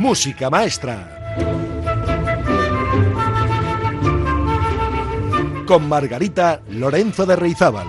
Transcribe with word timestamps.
Música 0.00 0.48
Maestra. 0.48 1.36
Con 5.66 5.88
Margarita 5.90 6.62
Lorenzo 6.70 7.26
de 7.26 7.36
Reizábal. 7.36 7.86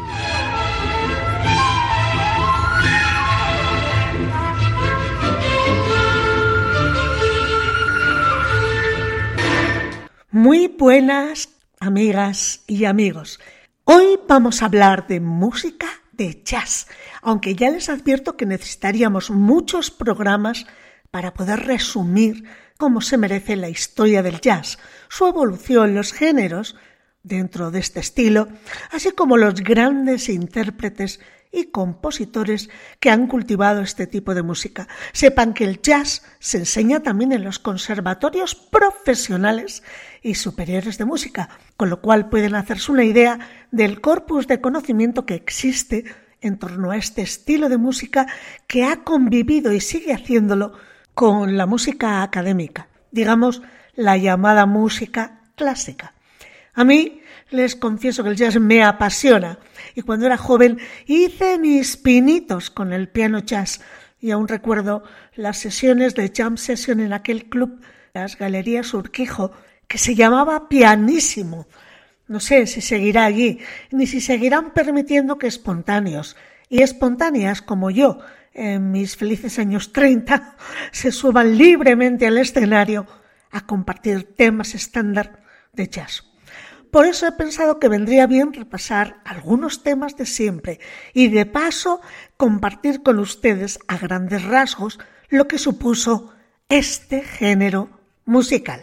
Muy 10.31 10.67
buenas 10.67 11.47
amigas 11.79 12.65
y 12.67 12.83
amigos. 12.83 13.39
Hoy 13.85 14.19
vamos 14.27 14.61
a 14.61 14.65
hablar 14.65 15.07
de 15.07 15.21
música 15.21 15.87
de 16.11 16.41
jazz, 16.43 16.87
aunque 17.21 17.55
ya 17.55 17.69
les 17.69 17.87
advierto 17.87 18.35
que 18.35 18.45
necesitaríamos 18.45 19.29
muchos 19.29 19.91
programas 19.91 20.65
para 21.11 21.33
poder 21.33 21.65
resumir 21.65 22.45
cómo 22.77 23.01
se 23.01 23.17
merece 23.17 23.55
la 23.55 23.69
historia 23.69 24.23
del 24.23 24.41
jazz, 24.41 24.79
su 25.09 25.27
evolución, 25.27 25.93
los 25.93 26.13
géneros 26.13 26.75
dentro 27.21 27.69
de 27.69 27.79
este 27.79 27.99
estilo, 27.99 28.47
así 28.89 29.11
como 29.11 29.37
los 29.37 29.55
grandes 29.55 30.29
intérpretes 30.29 31.19
y 31.51 31.65
compositores 31.65 32.69
que 32.99 33.09
han 33.09 33.27
cultivado 33.27 33.81
este 33.81 34.07
tipo 34.07 34.33
de 34.33 34.41
música. 34.41 34.87
Sepan 35.11 35.53
que 35.53 35.65
el 35.65 35.81
jazz 35.81 36.23
se 36.39 36.59
enseña 36.59 37.01
también 37.01 37.33
en 37.33 37.43
los 37.43 37.59
conservatorios 37.59 38.55
profesionales 38.55 39.83
y 40.21 40.35
superiores 40.35 40.97
de 40.97 41.05
música, 41.05 41.49
con 41.75 41.89
lo 41.89 42.01
cual 42.01 42.29
pueden 42.29 42.55
hacerse 42.55 42.91
una 42.91 43.03
idea 43.03 43.39
del 43.71 43.99
corpus 43.99 44.47
de 44.47 44.61
conocimiento 44.61 45.25
que 45.25 45.35
existe 45.35 46.05
en 46.39 46.57
torno 46.57 46.91
a 46.91 46.97
este 46.97 47.21
estilo 47.21 47.69
de 47.69 47.77
música 47.77 48.27
que 48.65 48.85
ha 48.85 49.03
convivido 49.03 49.73
y 49.73 49.81
sigue 49.81 50.13
haciéndolo 50.13 50.73
con 51.21 51.55
la 51.55 51.67
música 51.67 52.23
académica, 52.23 52.87
digamos 53.11 53.61
la 53.93 54.17
llamada 54.17 54.65
música 54.65 55.41
clásica. 55.55 56.15
A 56.73 56.83
mí 56.83 57.21
les 57.51 57.75
confieso 57.75 58.23
que 58.23 58.31
el 58.31 58.35
jazz 58.35 58.59
me 58.59 58.83
apasiona 58.83 59.59
y 59.93 60.01
cuando 60.01 60.25
era 60.25 60.35
joven 60.35 60.79
hice 61.05 61.59
mis 61.59 61.95
pinitos 61.95 62.71
con 62.71 62.91
el 62.91 63.07
piano 63.07 63.37
jazz 63.37 63.81
y 64.19 64.31
aún 64.31 64.47
recuerdo 64.47 65.03
las 65.35 65.59
sesiones 65.59 66.15
de 66.15 66.31
jam 66.35 66.57
session 66.57 66.99
en 66.99 67.13
aquel 67.13 67.49
club, 67.49 67.79
las 68.15 68.35
Galerías 68.35 68.91
Urquijo, 68.95 69.51
que 69.87 69.99
se 69.99 70.15
llamaba 70.15 70.69
Pianísimo. 70.69 71.67
No 72.27 72.39
sé 72.39 72.65
si 72.65 72.81
seguirá 72.81 73.25
allí, 73.25 73.59
ni 73.91 74.07
si 74.07 74.21
seguirán 74.21 74.73
permitiendo 74.73 75.37
que 75.37 75.45
espontáneos 75.45 76.35
y 76.67 76.81
espontáneas 76.81 77.61
como 77.61 77.91
yo, 77.91 78.21
en 78.53 78.91
mis 78.91 79.15
felices 79.15 79.59
años 79.59 79.93
30, 79.93 80.55
se 80.91 81.11
suban 81.11 81.57
libremente 81.57 82.27
al 82.27 82.37
escenario 82.37 83.07
a 83.51 83.65
compartir 83.65 84.35
temas 84.35 84.75
estándar 84.75 85.43
de 85.73 85.87
jazz. 85.87 86.23
Por 86.91 87.05
eso 87.05 87.25
he 87.25 87.31
pensado 87.31 87.79
que 87.79 87.87
vendría 87.87 88.27
bien 88.27 88.51
repasar 88.53 89.21
algunos 89.23 89.81
temas 89.81 90.17
de 90.17 90.25
siempre 90.25 90.79
y 91.13 91.29
de 91.29 91.45
paso 91.45 92.01
compartir 92.35 93.01
con 93.01 93.19
ustedes 93.19 93.79
a 93.87 93.97
grandes 93.97 94.43
rasgos 94.43 94.99
lo 95.29 95.47
que 95.47 95.57
supuso 95.57 96.33
este 96.67 97.21
género 97.21 97.89
musical. 98.25 98.81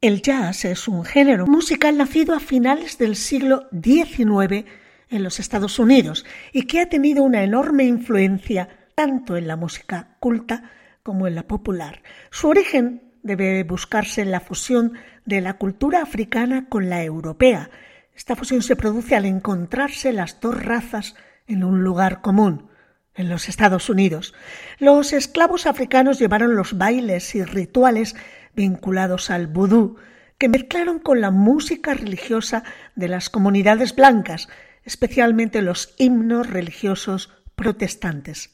El 0.00 0.22
jazz 0.22 0.64
es 0.64 0.86
un 0.86 1.04
género 1.04 1.48
musical 1.48 1.98
nacido 1.98 2.36
a 2.36 2.40
finales 2.40 2.98
del 2.98 3.16
siglo 3.16 3.68
XIX 3.72 4.64
en 5.10 5.22
los 5.22 5.40
Estados 5.40 5.78
Unidos 5.78 6.24
y 6.52 6.62
que 6.62 6.80
ha 6.80 6.88
tenido 6.88 7.22
una 7.22 7.42
enorme 7.42 7.84
influencia 7.84 8.68
tanto 8.94 9.36
en 9.36 9.46
la 9.46 9.56
música 9.56 10.16
culta 10.20 10.70
como 11.02 11.26
en 11.26 11.34
la 11.34 11.44
popular. 11.44 12.02
Su 12.30 12.48
origen 12.48 13.14
debe 13.22 13.62
buscarse 13.64 14.22
en 14.22 14.30
la 14.30 14.40
fusión 14.40 14.94
de 15.24 15.40
la 15.40 15.54
cultura 15.54 16.02
africana 16.02 16.68
con 16.68 16.90
la 16.90 17.02
europea. 17.02 17.70
Esta 18.14 18.36
fusión 18.36 18.62
se 18.62 18.76
produce 18.76 19.14
al 19.16 19.24
encontrarse 19.24 20.12
las 20.12 20.40
dos 20.40 20.62
razas 20.62 21.14
en 21.46 21.64
un 21.64 21.82
lugar 21.82 22.20
común, 22.20 22.68
en 23.14 23.28
los 23.28 23.48
Estados 23.48 23.88
Unidos. 23.90 24.34
Los 24.78 25.12
esclavos 25.12 25.66
africanos 25.66 26.18
llevaron 26.18 26.56
los 26.56 26.76
bailes 26.76 27.34
y 27.34 27.44
rituales 27.44 28.16
vinculados 28.54 29.30
al 29.30 29.46
vudú, 29.46 29.96
que 30.38 30.48
mezclaron 30.48 30.98
con 31.00 31.20
la 31.20 31.30
música 31.30 31.94
religiosa 31.94 32.62
de 32.94 33.08
las 33.08 33.28
comunidades 33.28 33.94
blancas, 33.94 34.48
especialmente 34.88 35.60
los 35.60 35.94
himnos 35.98 36.48
religiosos 36.48 37.28
protestantes. 37.54 38.50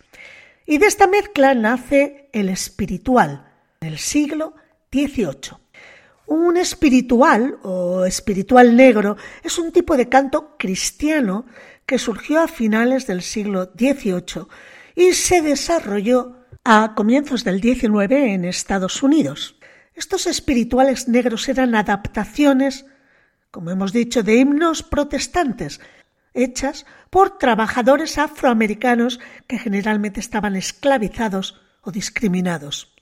Y 0.66 0.78
de 0.78 0.86
esta 0.86 1.06
mezcla 1.06 1.54
nace 1.54 2.28
el 2.32 2.48
espiritual 2.48 3.46
del 3.80 3.98
siglo 3.98 4.54
XVIII. 4.92 5.58
Un 6.26 6.56
espiritual 6.56 7.58
o 7.62 8.04
espiritual 8.04 8.74
negro 8.74 9.16
es 9.44 9.58
un 9.58 9.70
tipo 9.70 9.96
de 9.96 10.08
canto 10.08 10.56
cristiano 10.58 11.46
que 11.86 11.98
surgió 11.98 12.40
a 12.40 12.48
finales 12.48 13.06
del 13.06 13.22
siglo 13.22 13.70
XVIII 13.78 14.48
y 14.96 15.12
se 15.12 15.40
desarrolló 15.40 16.38
a 16.64 16.94
comienzos 16.96 17.44
del 17.44 17.62
XIX 17.62 18.10
en 18.10 18.44
Estados 18.44 19.04
Unidos. 19.04 19.56
Estos 19.94 20.26
espirituales 20.26 21.06
negros 21.06 21.48
eran 21.48 21.76
adaptaciones, 21.76 22.86
como 23.52 23.70
hemos 23.70 23.92
dicho, 23.92 24.24
de 24.24 24.34
himnos 24.34 24.82
protestantes, 24.82 25.80
hechas 26.34 26.84
por 27.10 27.38
trabajadores 27.38 28.18
afroamericanos 28.18 29.20
que 29.46 29.58
generalmente 29.58 30.20
estaban 30.20 30.56
esclavizados 30.56 31.60
o 31.80 31.92
discriminados. 31.92 32.94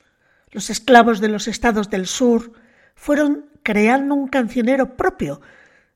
Los 0.50 0.70
esclavos 0.70 1.20
de 1.20 1.28
los 1.28 1.48
estados 1.48 1.88
del 1.90 2.06
sur 2.06 2.52
fueron 2.94 3.46
creando 3.62 4.14
un 4.14 4.28
cancionero 4.28 4.96
propio, 4.96 5.40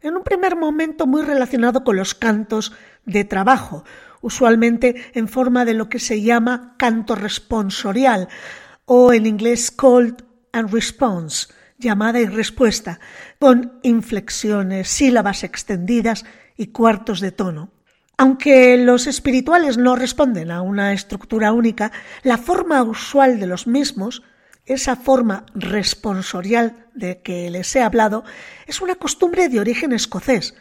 en 0.01 0.17
un 0.17 0.23
primer 0.23 0.57
momento 0.57 1.07
muy 1.07 1.23
relacionado 1.23 1.85
con 1.85 1.97
los 1.97 2.15
cantos 2.15 2.73
de 3.05 3.25
trabajo, 3.25 3.85
usualmente 4.21 5.11
en 5.15 5.29
forma 5.29 5.65
de 5.65 5.75
lo 5.75 5.89
que 5.89 5.99
se 5.99 6.23
llama 6.23 6.75
canto 6.79 7.15
responsorial 7.15 8.29
o 8.85 9.13
en 9.13 9.27
inglés 9.27 9.71
called 9.71 10.23
and 10.53 10.73
response, 10.73 11.49
llamada 11.79 12.21
y 12.21 12.27
respuesta, 12.27 13.01
con 13.39 13.79
inflexiones, 13.83 14.89
sílabas 14.89 15.45
extendidas 15.45 16.25
y 16.57 16.69
cuartos 16.69 17.21
de 17.21 17.33
tono. 17.33 17.71
Aunque 18.19 18.77
los 18.79 19.07
espirituales 19.07 19.77
no 19.77 19.95
responden 19.95 20.51
a 20.51 20.63
una 20.63 20.93
estructura 20.93 21.53
única, 21.53 21.93
la 22.23 22.39
forma 22.39 22.83
usual 22.83 23.39
de 23.39 23.47
los 23.47 23.67
mismos 23.67 24.23
esa 24.67 24.97
forma 24.97 25.47
responsorial 25.55 26.89
de 26.93 27.23
que 27.23 27.49
les 27.51 27.75
he 27.77 27.83
hablado 27.83 28.25
es 28.67 28.81
una 28.81 28.97
costumbre 28.97 29.49
de 29.49 29.61
origen 29.61 29.93
escocés, 29.93 30.55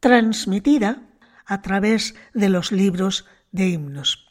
transmitida 0.00 1.02
a 1.44 1.60
través 1.60 2.14
de 2.32 2.48
los 2.48 2.72
libros 2.72 3.26
de 3.50 3.68
himnos. 3.68 4.26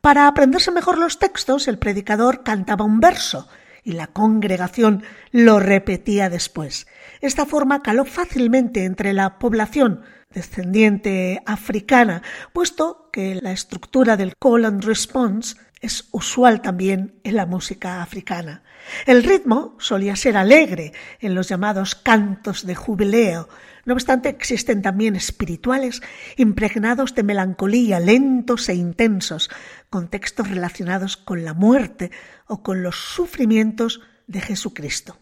Para 0.00 0.26
aprenderse 0.26 0.70
mejor 0.70 0.98
los 0.98 1.18
textos, 1.18 1.68
el 1.68 1.78
predicador 1.78 2.42
cantaba 2.44 2.84
un 2.84 3.00
verso 3.00 3.48
y 3.84 3.92
la 3.92 4.06
congregación 4.06 5.04
lo 5.32 5.60
repetía 5.60 6.30
después. 6.30 6.86
Esta 7.26 7.44
forma 7.44 7.82
caló 7.82 8.04
fácilmente 8.04 8.84
entre 8.84 9.12
la 9.12 9.40
población 9.40 10.02
descendiente 10.32 11.42
africana, 11.44 12.22
puesto 12.52 13.10
que 13.12 13.40
la 13.42 13.50
estructura 13.50 14.16
del 14.16 14.36
call 14.38 14.64
and 14.64 14.84
response 14.84 15.56
es 15.80 16.08
usual 16.12 16.62
también 16.62 17.18
en 17.24 17.34
la 17.34 17.44
música 17.44 18.00
africana. 18.00 18.62
El 19.06 19.24
ritmo 19.24 19.74
solía 19.80 20.14
ser 20.14 20.36
alegre 20.36 20.92
en 21.18 21.34
los 21.34 21.48
llamados 21.48 21.96
cantos 21.96 22.64
de 22.64 22.76
jubileo. 22.76 23.48
No 23.86 23.94
obstante, 23.94 24.28
existen 24.28 24.80
también 24.80 25.16
espirituales 25.16 26.02
impregnados 26.36 27.16
de 27.16 27.24
melancolía, 27.24 27.98
lentos 27.98 28.68
e 28.68 28.76
intensos, 28.76 29.50
con 29.90 30.06
textos 30.06 30.48
relacionados 30.48 31.16
con 31.16 31.44
la 31.44 31.54
muerte 31.54 32.12
o 32.46 32.62
con 32.62 32.84
los 32.84 32.94
sufrimientos 32.94 34.00
de 34.28 34.40
Jesucristo. 34.42 35.18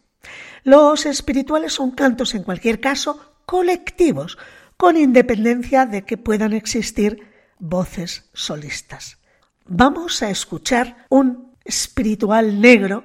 Los 0.63 1.07
espirituales 1.07 1.73
son 1.73 1.91
cantos, 1.91 2.35
en 2.35 2.43
cualquier 2.43 2.81
caso, 2.81 3.35
colectivos, 3.47 4.39
con 4.77 4.97
independencia 4.97 5.87
de 5.87 6.05
que 6.05 6.17
puedan 6.17 6.53
existir 6.53 7.29
voces 7.59 8.31
solistas 8.33 9.19
vamos 9.67 10.23
a 10.23 10.31
escuchar 10.31 11.07
un 11.09 11.57
espiritual 11.65 12.61
negro 12.61 13.05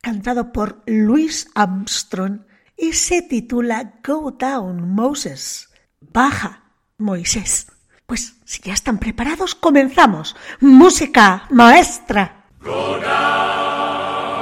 cantado 0.00 0.52
por 0.52 0.82
Louis 0.86 1.48
Armstrong 1.54 2.40
y 2.76 2.92
se 2.92 3.22
titula 3.22 3.94
Go 4.06 4.30
Down 4.32 4.88
Moses. 4.88 5.70
Baja, 6.00 6.64
Moisés. 6.98 7.66
Pues 8.06 8.36
si 8.44 8.60
ya 8.62 8.74
están 8.74 8.98
preparados, 8.98 9.54
comenzamos. 9.54 10.36
Música 10.60 11.46
maestra. 11.50 12.44
Go 12.60 12.98
down, 13.00 14.38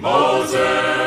Moses. 0.00 0.97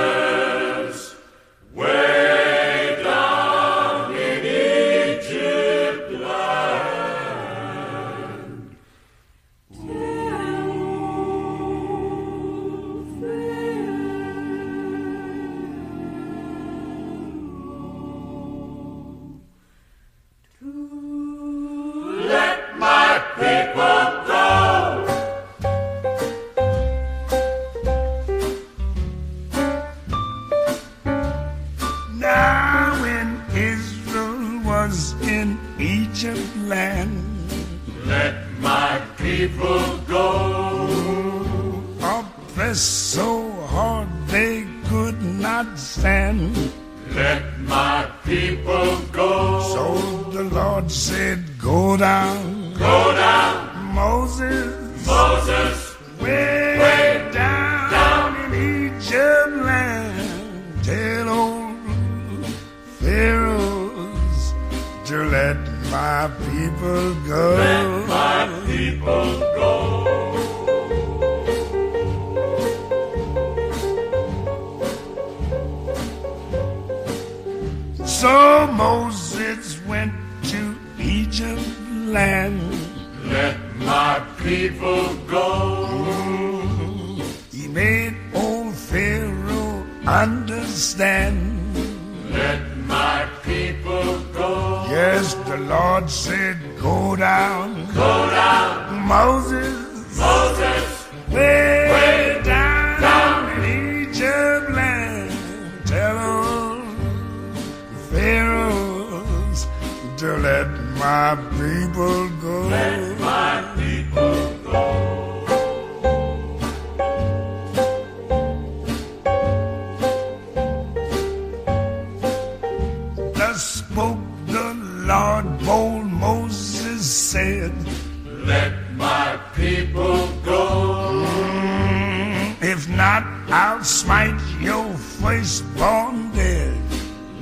If 132.71 132.87
not, 132.87 133.23
I'll 133.49 133.83
smite 133.83 134.39
your 134.61 134.87
firstborn 135.19 136.31
dead. 136.31 136.77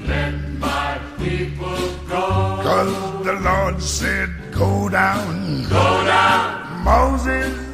Let 0.07 0.33
my 0.57 0.99
people 1.19 1.77
go. 2.09 2.25
Cause 2.65 3.25
the 3.25 3.33
Lord 3.33 3.79
said, 3.79 4.29
Go 4.51 4.89
down, 4.89 5.69
Go 5.69 6.03
down, 6.09 6.83
Moses, 6.83 7.68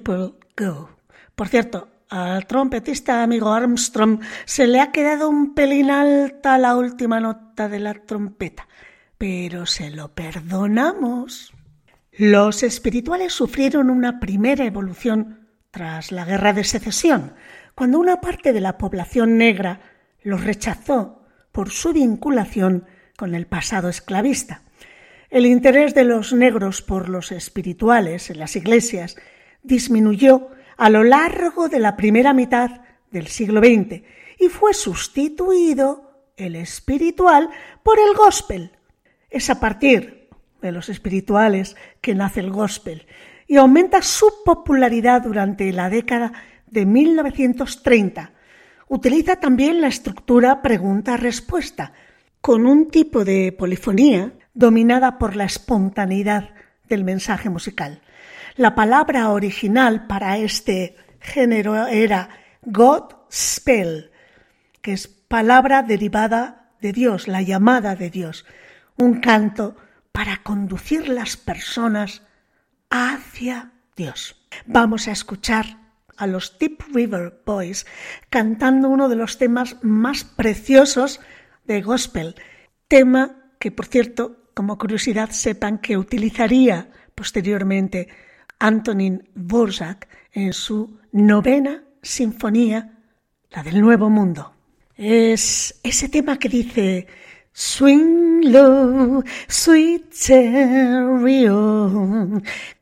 Por 0.00 1.48
cierto, 1.48 1.88
al 2.10 2.46
trompetista 2.46 3.22
amigo 3.22 3.52
Armstrong 3.52 4.20
se 4.44 4.66
le 4.66 4.80
ha 4.80 4.92
quedado 4.92 5.28
un 5.28 5.54
pelín 5.54 5.90
alta 5.90 6.58
la 6.58 6.76
última 6.76 7.20
nota 7.20 7.68
de 7.68 7.80
la 7.80 7.94
trompeta, 7.94 8.68
pero 9.18 9.66
se 9.66 9.90
lo 9.90 10.14
perdonamos. 10.14 11.52
Los 12.12 12.62
espirituales 12.62 13.32
sufrieron 13.32 13.90
una 13.90 14.20
primera 14.20 14.64
evolución 14.64 15.48
tras 15.70 16.12
la 16.12 16.24
guerra 16.24 16.52
de 16.52 16.62
secesión, 16.62 17.34
cuando 17.74 17.98
una 17.98 18.20
parte 18.20 18.52
de 18.52 18.60
la 18.60 18.78
población 18.78 19.36
negra 19.36 19.80
los 20.22 20.44
rechazó 20.44 21.26
por 21.50 21.70
su 21.70 21.92
vinculación 21.92 22.86
con 23.16 23.34
el 23.34 23.46
pasado 23.46 23.88
esclavista. 23.88 24.62
El 25.30 25.46
interés 25.46 25.94
de 25.94 26.04
los 26.04 26.32
negros 26.32 26.82
por 26.82 27.08
los 27.08 27.32
espirituales 27.32 28.30
en 28.30 28.38
las 28.38 28.54
iglesias 28.54 29.16
disminuyó 29.64 30.50
a 30.76 30.88
lo 30.90 31.02
largo 31.02 31.68
de 31.68 31.80
la 31.80 31.96
primera 31.96 32.32
mitad 32.32 32.82
del 33.10 33.26
siglo 33.26 33.60
XX 33.60 34.02
y 34.38 34.48
fue 34.48 34.74
sustituido 34.74 36.30
el 36.36 36.54
espiritual 36.54 37.50
por 37.82 37.98
el 37.98 38.14
gospel. 38.14 38.70
Es 39.30 39.50
a 39.50 39.58
partir 39.58 40.28
de 40.62 40.72
los 40.72 40.88
espirituales 40.88 41.76
que 42.00 42.14
nace 42.14 42.40
el 42.40 42.50
gospel 42.50 43.06
y 43.46 43.56
aumenta 43.56 44.02
su 44.02 44.26
popularidad 44.44 45.22
durante 45.22 45.72
la 45.72 45.90
década 45.90 46.32
de 46.66 46.86
1930. 46.86 48.32
Utiliza 48.88 49.36
también 49.36 49.80
la 49.80 49.88
estructura 49.88 50.62
pregunta-respuesta, 50.62 51.92
con 52.40 52.66
un 52.66 52.90
tipo 52.90 53.24
de 53.24 53.52
polifonía 53.52 54.32
dominada 54.52 55.18
por 55.18 55.34
la 55.34 55.44
espontaneidad 55.44 56.50
del 56.88 57.02
mensaje 57.02 57.48
musical. 57.48 58.02
La 58.56 58.76
palabra 58.76 59.30
original 59.30 60.06
para 60.06 60.38
este 60.38 60.94
género 61.18 61.88
era 61.88 62.28
God 62.62 63.14
Spell, 63.28 64.12
que 64.80 64.92
es 64.92 65.08
palabra 65.08 65.82
derivada 65.82 66.70
de 66.80 66.92
Dios, 66.92 67.26
la 67.26 67.42
llamada 67.42 67.96
de 67.96 68.10
Dios, 68.10 68.46
un 68.96 69.18
canto 69.20 69.74
para 70.12 70.44
conducir 70.44 71.08
las 71.08 71.36
personas 71.36 72.22
hacia 72.90 73.72
Dios. 73.96 74.36
Vamos 74.66 75.08
a 75.08 75.12
escuchar 75.12 75.78
a 76.16 76.28
los 76.28 76.56
Deep 76.56 76.80
River 76.92 77.42
Boys 77.44 77.86
cantando 78.30 78.88
uno 78.88 79.08
de 79.08 79.16
los 79.16 79.36
temas 79.36 79.78
más 79.82 80.22
preciosos 80.22 81.20
de 81.64 81.82
gospel, 81.82 82.36
tema 82.86 83.50
que, 83.58 83.72
por 83.72 83.86
cierto, 83.86 84.44
como 84.54 84.78
curiosidad, 84.78 85.30
sepan 85.30 85.78
que 85.78 85.96
utilizaría 85.96 86.88
posteriormente 87.16 88.08
Antonin 88.64 89.28
Dvorak 89.34 90.08
en 90.32 90.54
su 90.54 90.98
novena 91.12 91.84
sinfonía, 92.00 92.96
la 93.50 93.62
del 93.62 93.82
Nuevo 93.82 94.08
Mundo. 94.08 94.54
Es 94.96 95.78
ese 95.82 96.08
tema 96.08 96.38
que 96.38 96.48
dice 96.48 97.06
Swing 97.52 98.40
low, 98.50 99.22
sweet 99.48 100.10
chariot, 100.12 101.52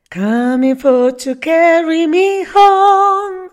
coming 0.09 0.77
for 0.77 1.11
to 1.17 1.37
carry 1.41 2.07
me 2.07 2.45
home. 2.45 3.49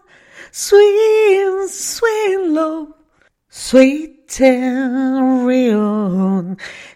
Swing, 0.52 1.66
swing 1.68 2.54
low, 2.54 2.94
sweet 3.49 4.28
chariot, 4.28 5.76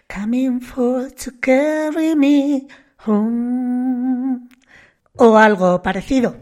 coming 0.07 0.61
for 0.61 1.09
to 1.11 1.31
carry 1.41 2.15
me 2.15 2.69
home. 2.99 4.04
O 5.17 5.37
algo 5.37 5.81
parecido. 5.81 6.35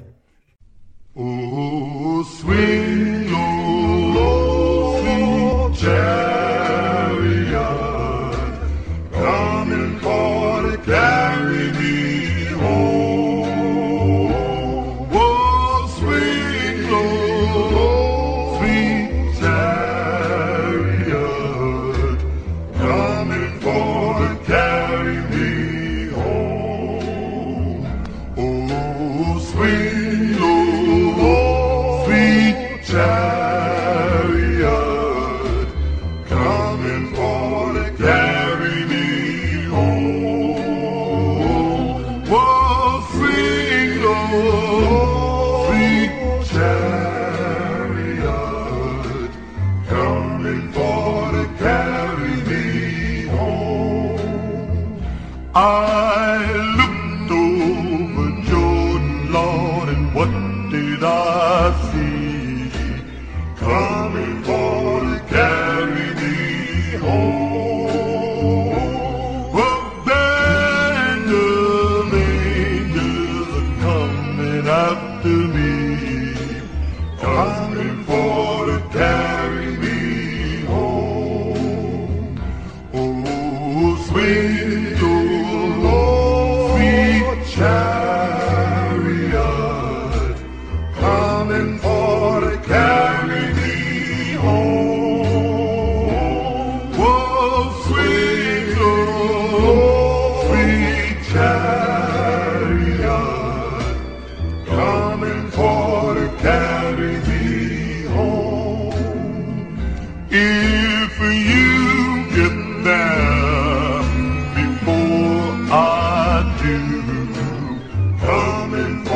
Coming 118.23 119.12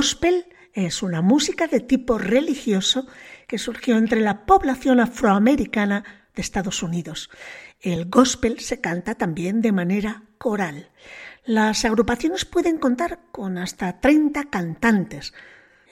gospel 0.00 0.46
es 0.72 1.02
una 1.02 1.20
música 1.20 1.66
de 1.66 1.80
tipo 1.80 2.16
religioso 2.16 3.06
que 3.46 3.58
surgió 3.58 3.98
entre 3.98 4.22
la 4.22 4.46
población 4.46 4.98
afroamericana 4.98 6.04
de 6.34 6.40
Estados 6.40 6.82
Unidos. 6.82 7.28
El 7.82 8.08
gospel 8.08 8.60
se 8.60 8.80
canta 8.80 9.16
también 9.16 9.60
de 9.60 9.72
manera 9.72 10.22
coral. 10.38 10.88
Las 11.44 11.84
agrupaciones 11.84 12.46
pueden 12.46 12.78
contar 12.78 13.18
con 13.30 13.58
hasta 13.58 14.00
30 14.00 14.48
cantantes 14.48 15.34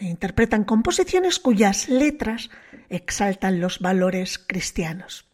e 0.01 0.07
interpretan 0.07 0.65
composiciones 0.65 1.39
cuyas 1.39 1.91
letras 1.91 2.49
exaltan 2.89 3.61
los 3.61 3.79
valores 3.79 4.39
cristianos. 4.39 5.27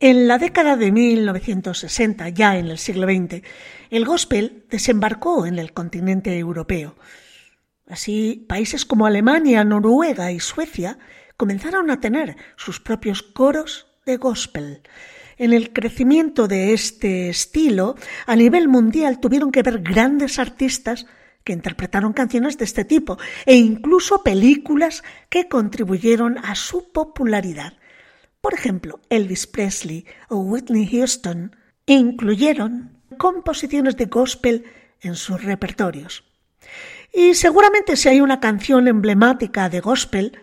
En 0.00 0.26
la 0.26 0.38
década 0.38 0.76
de 0.76 0.90
1960, 0.90 2.28
ya 2.30 2.58
en 2.58 2.66
el 2.70 2.78
siglo 2.78 3.06
XX, 3.06 3.44
el 3.90 4.04
gospel 4.04 4.64
desembarcó 4.68 5.46
en 5.46 5.60
el 5.60 5.72
continente 5.72 6.36
europeo. 6.36 6.96
Así, 7.90 8.46
países 8.48 8.84
como 8.86 9.04
Alemania, 9.04 9.64
Noruega 9.64 10.30
y 10.30 10.38
Suecia 10.38 10.96
comenzaron 11.36 11.90
a 11.90 11.98
tener 11.98 12.36
sus 12.56 12.78
propios 12.78 13.22
coros 13.22 13.88
de 14.06 14.16
gospel. 14.16 14.82
En 15.36 15.52
el 15.52 15.72
crecimiento 15.72 16.46
de 16.46 16.72
este 16.72 17.30
estilo, 17.30 17.96
a 18.26 18.36
nivel 18.36 18.68
mundial 18.68 19.18
tuvieron 19.18 19.50
que 19.50 19.62
ver 19.62 19.80
grandes 19.80 20.38
artistas 20.38 21.06
que 21.42 21.52
interpretaron 21.52 22.12
canciones 22.12 22.58
de 22.58 22.64
este 22.64 22.84
tipo 22.84 23.18
e 23.44 23.56
incluso 23.56 24.22
películas 24.22 25.02
que 25.28 25.48
contribuyeron 25.48 26.38
a 26.38 26.54
su 26.54 26.92
popularidad. 26.92 27.72
Por 28.40 28.54
ejemplo, 28.54 29.00
Elvis 29.08 29.48
Presley 29.48 30.06
o 30.28 30.36
Whitney 30.36 30.86
Houston 30.86 31.56
incluyeron 31.86 33.00
composiciones 33.18 33.96
de 33.96 34.06
gospel 34.06 34.64
en 35.00 35.16
sus 35.16 35.42
repertorios. 35.42 36.29
Y 37.12 37.34
seguramente 37.34 37.96
si 37.96 38.08
hay 38.08 38.20
una 38.20 38.40
canción 38.40 38.86
emblemática 38.88 39.68
de 39.68 39.80
gospel 39.80 40.38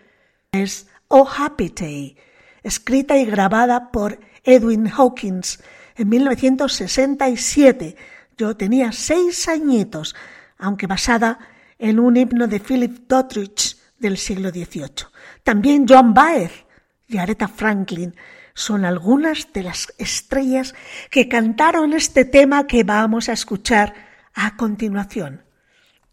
es 0.52 0.88
Oh 1.08 1.28
Happy 1.28 1.70
Day, 1.70 2.18
escrita 2.64 3.18
y 3.18 3.26
grabada 3.26 3.92
por 3.92 4.20
Edwin 4.44 4.88
Hawkins 4.88 5.64
en 5.96 6.10
1967. 6.10 7.96
Yo 8.38 8.58
tenía 8.58 8.92
seis 8.92 9.48
añitos, 9.48 10.16
aunque 10.58 10.88
basada 10.88 11.40
en 11.80 12.00
un 12.00 12.18
himno 12.18 12.48
de 12.48 12.60
Philip 12.60 13.08
Doddridge 13.08 13.78
del 13.98 14.18
siglo 14.18 14.50
XVIII. 14.50 15.08
También 15.44 15.86
John 15.88 16.14
Baez 16.14 16.66
y 17.08 17.18
Aretha 17.18 17.48
Franklin 17.48 18.16
son 18.54 18.86
algunas 18.86 19.54
de 19.54 19.64
las 19.64 19.94
estrellas 19.98 20.76
que 21.10 21.30
cantaron 21.30 21.94
este 21.94 22.26
tema 22.26 22.68
que 22.68 22.84
vamos 22.84 23.30
a 23.30 23.34
escuchar 23.34 23.94
a 24.34 24.58
continuación. 24.58 25.47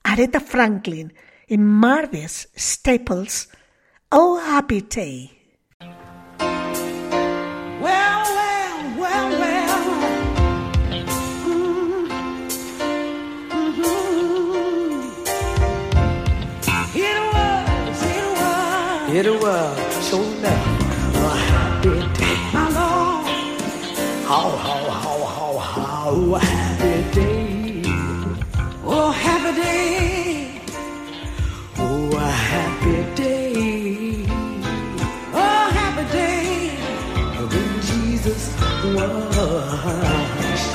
Aretha 0.04 0.40
Franklin 0.40 1.12
y 1.48 1.56
Marvis 1.58 2.48
Staples, 2.54 3.48
Oh 4.10 4.38
Happy 4.38 4.82
Day. 4.82 5.30
Well, 7.80 8.22
well, 8.36 8.98
well, 9.00 9.30
well. 9.40 9.84
Mm, 11.44 12.08
mhm. 13.50 13.84
It 16.94 17.18
was, 17.32 18.02
it 18.02 18.26
was. 18.38 19.14
It 19.14 19.28
was 19.42 20.04
so 20.06 20.18
enough 20.22 20.66
a 21.16 21.36
happy 21.36 21.96
day. 22.18 22.38
My 22.52 22.68
Lord, 22.76 23.26
How, 24.26 24.48
how, 24.66 24.82
how, 24.90 25.18
how, 25.34 25.52
how 26.38 26.63
was. 38.92 40.74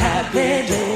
Happy 0.00 0.50
day. 0.68 0.89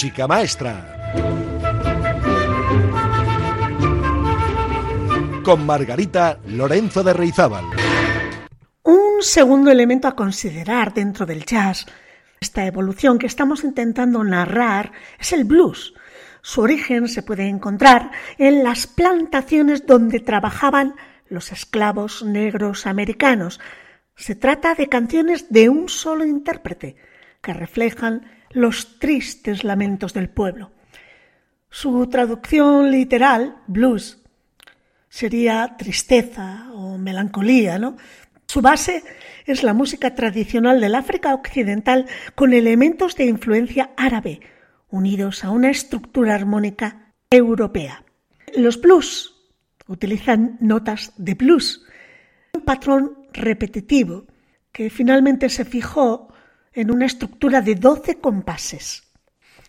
Música 0.00 0.26
maestra. 0.26 1.12
Con 5.44 5.66
Margarita 5.66 6.38
Lorenzo 6.46 7.02
de 7.02 7.12
Reizábal. 7.12 7.66
Un 8.82 9.20
segundo 9.20 9.70
elemento 9.70 10.08
a 10.08 10.16
considerar 10.16 10.94
dentro 10.94 11.26
del 11.26 11.44
jazz, 11.44 11.84
esta 12.40 12.64
evolución 12.64 13.18
que 13.18 13.26
estamos 13.26 13.62
intentando 13.62 14.24
narrar, 14.24 14.90
es 15.18 15.34
el 15.34 15.44
blues. 15.44 15.92
Su 16.40 16.62
origen 16.62 17.06
se 17.06 17.22
puede 17.22 17.46
encontrar 17.46 18.10
en 18.38 18.64
las 18.64 18.86
plantaciones 18.86 19.84
donde 19.84 20.20
trabajaban 20.20 20.94
los 21.28 21.52
esclavos 21.52 22.22
negros 22.22 22.86
americanos. 22.86 23.60
Se 24.16 24.34
trata 24.34 24.74
de 24.74 24.88
canciones 24.88 25.50
de 25.50 25.68
un 25.68 25.90
solo 25.90 26.24
intérprete 26.24 26.96
que 27.42 27.52
reflejan 27.52 28.39
los 28.50 28.98
tristes 28.98 29.64
lamentos 29.64 30.12
del 30.12 30.28
pueblo. 30.28 30.72
Su 31.70 32.08
traducción 32.08 32.90
literal, 32.90 33.56
blues, 33.66 34.22
sería 35.08 35.76
tristeza 35.78 36.70
o 36.72 36.98
melancolía, 36.98 37.78
¿no? 37.78 37.96
Su 38.46 38.60
base 38.60 39.04
es 39.46 39.62
la 39.62 39.74
música 39.74 40.14
tradicional 40.14 40.80
del 40.80 40.96
África 40.96 41.34
Occidental 41.34 42.06
con 42.34 42.52
elementos 42.52 43.14
de 43.14 43.26
influencia 43.26 43.90
árabe, 43.96 44.40
unidos 44.88 45.44
a 45.44 45.50
una 45.50 45.70
estructura 45.70 46.34
armónica 46.34 47.14
europea. 47.30 48.04
Los 48.56 48.80
blues 48.80 49.36
utilizan 49.86 50.56
notas 50.60 51.12
de 51.16 51.34
blues, 51.34 51.84
un 52.52 52.62
patrón 52.62 53.18
repetitivo 53.32 54.26
que 54.72 54.90
finalmente 54.90 55.48
se 55.48 55.64
fijó 55.64 56.29
en 56.72 56.90
una 56.90 57.06
estructura 57.06 57.60
de 57.60 57.74
12 57.74 58.18
compases. 58.18 59.04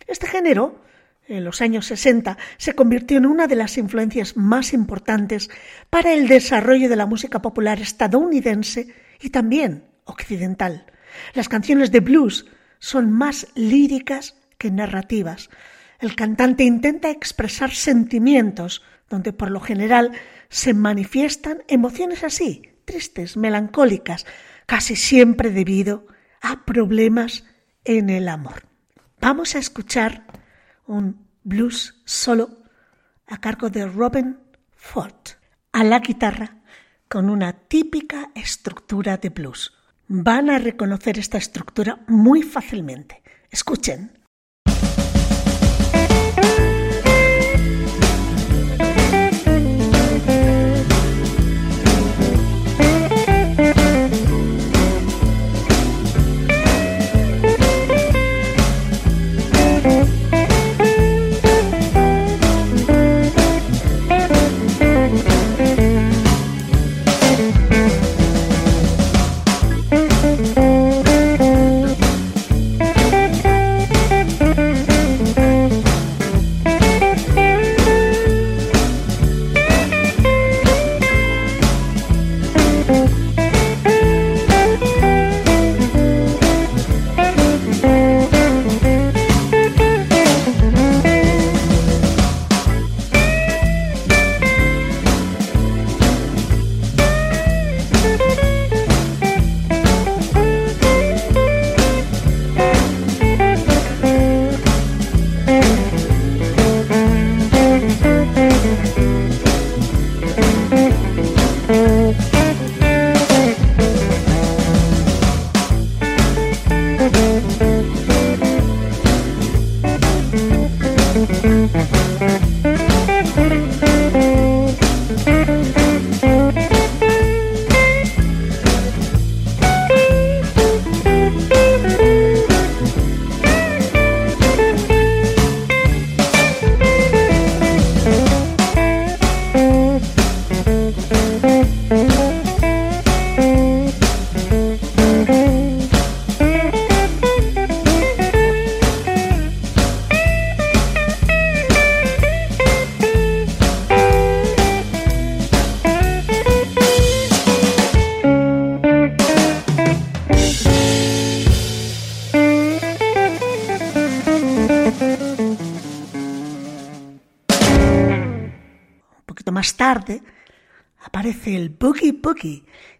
Este 0.06 0.26
género, 0.26 0.82
en 1.26 1.44
los 1.44 1.60
años 1.60 1.86
60, 1.86 2.36
se 2.56 2.74
convirtió 2.74 3.18
en 3.18 3.26
una 3.26 3.46
de 3.46 3.56
las 3.56 3.78
influencias 3.78 4.36
más 4.36 4.72
importantes 4.72 5.50
para 5.90 6.12
el 6.12 6.28
desarrollo 6.28 6.88
de 6.88 6.96
la 6.96 7.06
música 7.06 7.40
popular 7.42 7.80
estadounidense 7.80 8.94
y 9.20 9.30
también 9.30 9.84
occidental. 10.04 10.86
Las 11.34 11.48
canciones 11.48 11.90
de 11.92 12.00
blues 12.00 12.46
son 12.78 13.10
más 13.10 13.46
líricas 13.54 14.36
que 14.58 14.70
narrativas. 14.70 15.50
El 16.00 16.16
cantante 16.16 16.64
intenta 16.64 17.10
expresar 17.10 17.70
sentimientos 17.70 18.82
donde 19.08 19.32
por 19.32 19.50
lo 19.50 19.60
general 19.60 20.12
se 20.48 20.74
manifiestan 20.74 21.62
emociones 21.68 22.24
así, 22.24 22.62
tristes, 22.84 23.36
melancólicas, 23.36 24.26
casi 24.66 24.96
siempre 24.96 25.50
debido 25.50 26.06
a 26.08 26.12
problemas 26.64 27.44
en 27.84 28.10
el 28.10 28.28
amor. 28.28 28.66
Vamos 29.20 29.54
a 29.54 29.58
escuchar 29.58 30.26
un 30.86 31.28
blues 31.44 32.02
solo 32.04 32.62
a 33.26 33.38
cargo 33.38 33.70
de 33.70 33.86
Robin 33.86 34.38
Ford 34.72 35.14
a 35.72 35.84
la 35.84 36.00
guitarra 36.00 36.62
con 37.08 37.30
una 37.30 37.52
típica 37.52 38.30
estructura 38.34 39.16
de 39.16 39.28
blues. 39.28 39.72
Van 40.08 40.50
a 40.50 40.58
reconocer 40.58 41.18
esta 41.18 41.38
estructura 41.38 42.00
muy 42.08 42.42
fácilmente. 42.42 43.22
Escuchen. 43.50 44.21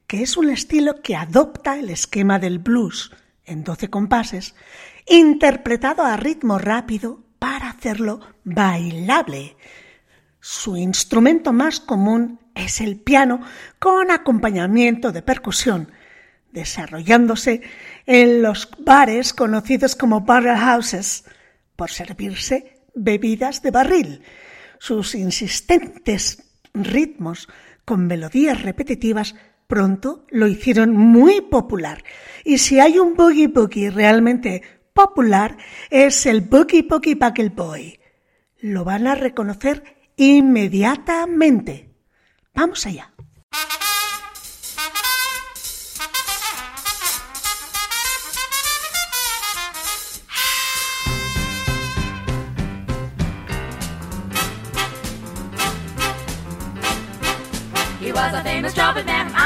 Que 0.07 0.23
es 0.23 0.37
un 0.37 0.51
estilo 0.51 1.03
que 1.03 1.17
adopta 1.17 1.79
el 1.79 1.91
esquema 1.91 2.39
del 2.39 2.59
blues 2.59 3.13
en 3.45 3.65
12 3.65 3.89
compases, 3.91 4.55
interpretado 5.07 6.05
a 6.05 6.17
ritmo 6.17 6.59
rápido 6.59 7.25
para 7.39 7.71
hacerlo 7.71 8.21
bailable. 8.45 9.57
Su 10.41 10.77
instrumento 10.77 11.53
más 11.53 11.81
común 11.81 12.41
es 12.55 12.81
el 12.81 13.01
piano 13.01 13.41
con 13.79 14.11
acompañamiento 14.11 15.13
de 15.13 15.23
percusión, 15.23 15.91
desarrollándose 16.53 17.63
en 18.07 18.43
los 18.43 18.69
bares 18.79 19.33
conocidos 19.33 19.97
como 19.97 20.21
barrel 20.21 20.59
houses, 20.59 21.25
por 21.75 21.91
servirse 21.91 22.81
bebidas 22.95 23.63
de 23.63 23.71
barril. 23.71 24.23
Sus 24.79 25.15
insistentes 25.15 26.45
ritmos 26.75 27.49
con 27.85 28.07
melodías 28.07 28.63
repetitivas 28.63 29.35
pronto 29.67 30.27
lo 30.31 30.49
hicieron 30.49 30.97
muy 30.97 31.41
popular. 31.41 32.05
Y 32.45 32.59
si 32.59 32.79
hay 32.79 32.99
un 32.99 33.15
boogie 33.15 33.49
boogie 33.49 33.91
realmente 33.91 34.63
popular, 34.93 35.57
es 35.91 36.27
el 36.27 36.43
Boogie 36.43 36.83
Boogie 36.83 37.15
Bugle 37.15 37.49
Boy. 37.49 37.99
Lo 38.61 38.85
van 38.85 39.07
a 39.07 39.15
reconocer 39.15 39.83
inmediatamente. 40.17 41.91
Vamos 42.55 42.87
allá. 42.87 43.13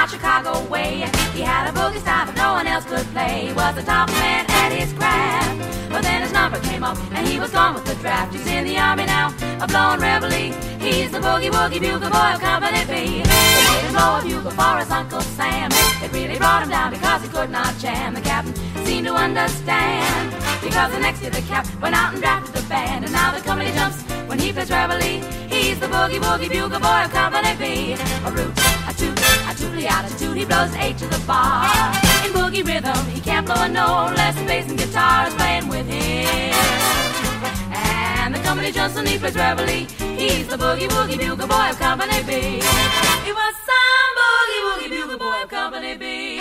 Chicago 0.09 0.65
way. 0.69 1.09
He 1.35 1.43
had 1.43 1.69
a 1.69 1.73
boogie 1.73 2.01
style 2.01 2.27
that 2.27 2.37
no 2.37 2.53
one 2.53 2.67
else 2.67 2.85
could 2.85 3.07
play. 3.13 3.47
He 3.49 3.53
was 3.53 3.77
a 3.77 3.83
top 3.83 4.09
man 4.11 4.47
at 4.49 4.71
his 4.73 4.93
craft. 4.93 5.91
But 5.91 6.03
then 6.03 6.23
his 6.23 6.33
number 6.33 6.61
came 6.61 6.85
up 6.85 6.99
and 7.13 7.27
he 7.27 7.41
was 7.41 7.51
gone 7.51 7.75
with 7.75 7.85
the 7.85 7.95
draft. 7.97 8.35
He's 8.35 8.47
in 8.47 8.65
the 8.65 8.79
army 8.79 9.07
now, 9.07 9.35
a 9.61 9.67
blowing 9.67 10.01
reveille. 10.01 10.53
He's 10.79 11.11
the 11.11 11.19
boogie 11.19 11.51
woogie 11.51 11.81
bugle 11.81 12.11
boy 12.11 12.31
of 12.35 12.41
Company 12.41 12.83
B. 12.87 13.23
They 13.23 13.65
made 13.67 13.85
him 13.87 13.93
blow 13.95 14.19
a 14.19 14.23
bugle 14.23 14.51
for 14.53 14.79
his 14.79 14.91
Uncle 14.91 15.21
Sam. 15.21 15.71
It 16.03 16.13
really 16.13 16.39
brought 16.39 16.63
him 16.63 16.71
down 16.71 16.93
because 16.93 17.23
he 17.23 17.29
could 17.29 17.51
not 17.51 17.77
jam. 17.79 18.15
The 18.15 18.21
captain 18.21 18.55
seemed 18.85 19.07
to 19.07 19.15
understand. 19.15 20.35
Because 20.63 20.93
the 20.93 21.01
next 21.01 21.23
year 21.23 21.31
the 21.31 21.43
cap 21.43 21.67
went 21.81 21.95
out 21.95 22.13
and 22.13 22.23
drafted 22.23 22.55
the 22.55 22.69
band. 22.69 23.05
And 23.05 23.13
now 23.13 23.33
the 23.33 23.41
company 23.41 23.73
jumps 23.73 24.03
when 24.29 24.39
he 24.39 24.53
plays 24.53 24.71
reveille. 24.71 25.23
He's 25.49 25.79
the 25.79 25.87
boogie 25.87 26.21
woogie 26.21 26.49
bugle 26.49 26.81
boy 26.81 27.05
of 27.05 27.11
Company 27.11 27.55
B. 27.57 27.95
A 28.27 28.31
root, 28.31 28.53
a 28.89 28.93
toot, 28.95 29.19
a 29.51 29.55
tootly 29.59 29.87
attitude. 29.87 30.37
He 30.37 30.45
blows 30.45 30.75
eight 30.77 30.99
to 30.99 31.07
the 31.07 31.19
bar. 31.27 31.65
In 32.25 32.33
boogie 32.33 32.67
rhythm, 32.67 33.07
he 33.07 33.21
can't 33.21 33.47
blow 33.47 33.63
a 33.63 33.69
note 33.69 34.09
unless 34.11 34.35
the 34.37 34.45
bass 34.45 34.69
and 34.69 34.79
guitar 34.79 35.29
is 35.29 35.35
playing 35.35 35.69
with 35.69 35.87
him. 35.87 36.53
And 37.73 38.35
the 38.35 38.41
company 38.41 38.73
jumps 38.73 38.97
when 38.97 39.07
he 39.07 39.19
plays 39.19 39.37
reveille. 39.37 39.87
He's 40.19 40.47
the 40.49 40.57
boogie 40.57 40.89
woogie 40.89 41.19
bugle 41.19 41.47
boy 41.47 41.71
of 41.71 41.79
Company 41.79 42.23
B. 42.25 42.33
He 43.27 43.33
was 43.33 43.55
some 43.69 44.13
boogie 44.19 44.63
woogie 44.67 44.91
bugle 44.91 45.19
boy 45.19 45.43
of 45.43 45.49
Company 45.49 45.97
B. 45.97 46.41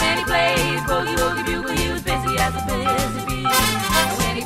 When 0.00 0.18
he 0.18 0.24
plays 0.24 0.80
boogie 0.90 1.16
woogie 1.16 1.44
bugle, 1.46 1.76
he 1.76 1.88
was 1.90 2.02
busy 2.02 2.36
as 2.38 2.54
a 2.54 2.66
bee. 2.66 2.83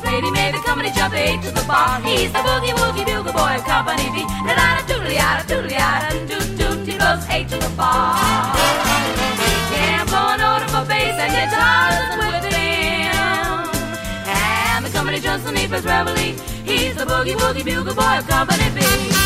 He 0.09 0.31
made 0.31 0.53
the 0.53 0.61
company 0.65 0.91
jump 0.91 1.13
eight 1.13 1.41
to 1.43 1.51
the 1.51 1.63
bar. 1.67 2.01
He's 2.01 2.31
the 2.31 2.39
boogie 2.39 2.73
woogie 2.79 3.05
bugle 3.05 3.33
boy 3.33 3.55
of 3.55 3.63
Company 3.63 4.09
B. 4.13 4.25
Da 4.45 4.53
da 4.59 4.67
da 4.77 4.81
doodly 4.89 5.17
ah 5.19 5.37
da 5.39 5.43
doodly 5.51 5.77
ah 5.77 6.09
da 6.09 6.17
doot 6.29 6.49
doot. 6.57 6.87
He 6.87 6.97
blows 6.97 7.23
eight 7.29 7.47
to 7.49 7.57
the 7.57 7.69
bar. 7.77 8.17
Bass 10.87 11.19
and 11.19 12.19
with 12.19 12.53
him. 12.53 13.69
And 14.25 14.85
the 14.85 14.89
company 14.89 15.19
jumps 15.19 15.45
on 15.45 15.53
Neva's 15.53 15.83
reveille. 15.83 16.39
He's 16.63 16.95
the 16.95 17.05
boogie 17.05 17.35
woogie 17.35 17.65
bugle 17.65 17.93
boy 17.93 18.17
of 18.17 18.27
Company 18.27 18.69
B. 18.73 19.18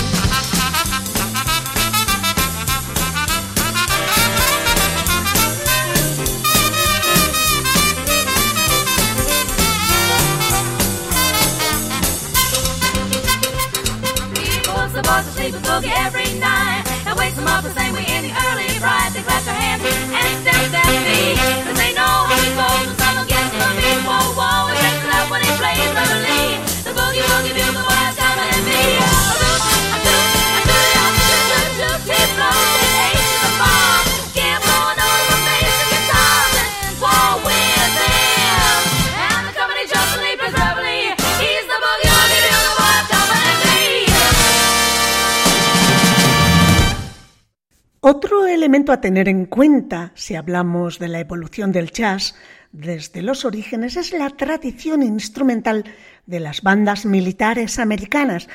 plays 25.58 25.94
reveille. 26.12 26.60
The 26.84 26.92
boogie 26.92 28.23
Otro 48.06 48.46
elemento 48.48 48.92
a 48.92 49.00
tener 49.00 49.30
en 49.30 49.46
cuenta 49.46 50.12
si 50.14 50.36
hablamos 50.36 51.00
de 51.00 51.08
la 51.08 51.22
evolución 51.22 51.72
del 51.72 51.90
jazz 51.90 52.36
desde 52.74 53.22
los 53.22 53.46
orígenes 53.46 53.96
es 53.96 54.12
la 54.12 54.30
tradición 54.30 55.02
instrumental 55.02 55.86
de 56.26 56.42
las 56.42 56.64
bandas 56.64 57.06
militares 57.06 57.80
americanas 57.80 58.50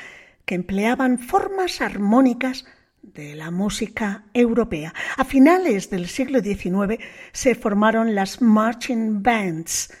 que 0.45 0.53
empleaban 0.53 1.17
formas 1.17 1.81
armónicas 1.81 2.65
de 3.01 3.33
la 3.33 3.49
música 3.49 4.25
europea. 4.35 4.93
A 5.17 5.25
finales 5.25 5.89
del 5.89 6.09
siglo 6.09 6.41
XIX 6.41 7.03
se 7.31 7.55
formaron 7.55 8.13
las 8.13 8.43
marching 8.43 9.23
bands, 9.23 9.91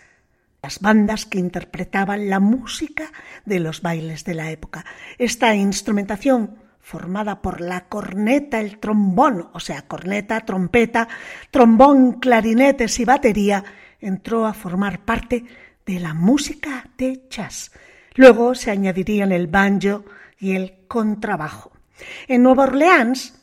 las 0.61 0.79
bandas 0.79 1.25
que 1.25 1.39
interpretaban 1.39 2.29
la 2.29 2.39
música 2.39 3.11
de 3.45 3.59
los 3.59 3.81
bailes 3.81 4.25
de 4.25 4.35
la 4.35 4.51
época. 4.51 4.85
Esta 5.17 5.55
instrumentación 5.55 6.68
formada 6.89 7.39
por 7.43 7.61
la 7.61 7.81
corneta, 7.81 8.59
el 8.59 8.79
trombón, 8.79 9.49
o 9.53 9.59
sea, 9.59 9.83
corneta, 9.83 10.39
trompeta, 10.39 11.07
trombón, 11.51 12.13
clarinetes 12.13 12.99
y 12.99 13.05
batería, 13.05 13.63
entró 13.99 14.47
a 14.47 14.55
formar 14.55 15.05
parte 15.05 15.45
de 15.85 15.99
la 15.99 16.15
música 16.15 16.89
de 16.97 17.27
jazz. 17.29 17.71
Luego 18.15 18.55
se 18.55 18.71
añadirían 18.71 19.31
el 19.31 19.45
banjo 19.45 20.03
y 20.39 20.55
el 20.55 20.87
contrabajo. 20.87 21.73
En 22.27 22.41
Nueva 22.41 22.63
Orleans, 22.63 23.39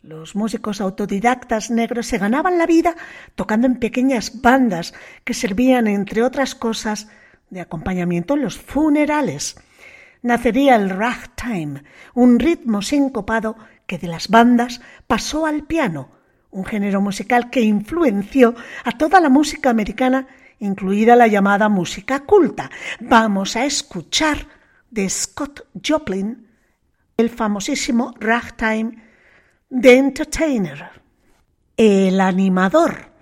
los 0.00 0.34
músicos 0.34 0.80
autodidactas 0.80 1.70
negros 1.70 2.06
se 2.06 2.16
ganaban 2.16 2.56
la 2.56 2.64
vida 2.64 2.96
tocando 3.34 3.66
en 3.66 3.78
pequeñas 3.78 4.40
bandas 4.40 4.94
que 5.22 5.34
servían, 5.34 5.86
entre 5.86 6.22
otras 6.22 6.54
cosas, 6.54 7.08
de 7.50 7.60
acompañamiento 7.60 8.32
en 8.32 8.40
los 8.40 8.56
funerales. 8.56 9.56
Nacería 10.22 10.76
el 10.76 10.90
ragtime, 10.90 11.84
un 12.14 12.38
ritmo 12.38 12.82
sincopado 12.82 13.56
que 13.86 13.98
de 13.98 14.08
las 14.08 14.28
bandas 14.28 14.80
pasó 15.06 15.46
al 15.46 15.64
piano, 15.64 16.10
un 16.50 16.64
género 16.64 17.00
musical 17.00 17.50
que 17.50 17.60
influenció 17.60 18.54
a 18.84 18.92
toda 18.92 19.20
la 19.20 19.28
música 19.28 19.70
americana, 19.70 20.26
incluida 20.58 21.16
la 21.16 21.26
llamada 21.26 21.68
música 21.68 22.20
culta. 22.20 22.70
Vamos 23.00 23.56
a 23.56 23.64
escuchar 23.64 24.46
de 24.90 25.08
Scott 25.08 25.66
Joplin 25.86 26.46
el 27.16 27.30
famosísimo 27.30 28.14
ragtime 28.18 29.02
The 29.68 29.96
Entertainer, 29.96 30.90
el 31.76 32.20
animador. 32.20 33.15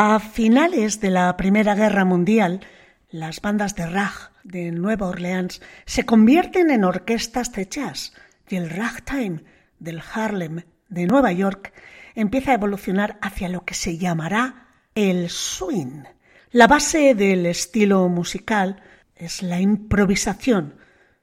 A 0.00 0.20
finales 0.20 1.00
de 1.00 1.10
la 1.10 1.36
Primera 1.36 1.74
Guerra 1.74 2.04
Mundial, 2.04 2.60
las 3.10 3.40
bandas 3.40 3.74
de 3.74 3.84
rag 3.84 4.30
de 4.44 4.70
Nueva 4.70 5.08
Orleans 5.08 5.60
se 5.86 6.06
convierten 6.06 6.70
en 6.70 6.84
orquestas 6.84 7.50
de 7.50 7.66
jazz 7.66 8.12
y 8.48 8.54
el 8.54 8.70
ragtime 8.70 9.42
del 9.80 10.00
Harlem 10.14 10.62
de 10.88 11.06
Nueva 11.06 11.32
York 11.32 11.72
empieza 12.14 12.52
a 12.52 12.54
evolucionar 12.54 13.18
hacia 13.22 13.48
lo 13.48 13.64
que 13.64 13.74
se 13.74 13.98
llamará 13.98 14.68
el 14.94 15.30
swing. 15.30 16.04
La 16.52 16.68
base 16.68 17.16
del 17.16 17.44
estilo 17.46 18.08
musical 18.08 18.80
es 19.16 19.42
la 19.42 19.60
improvisación, 19.60 20.76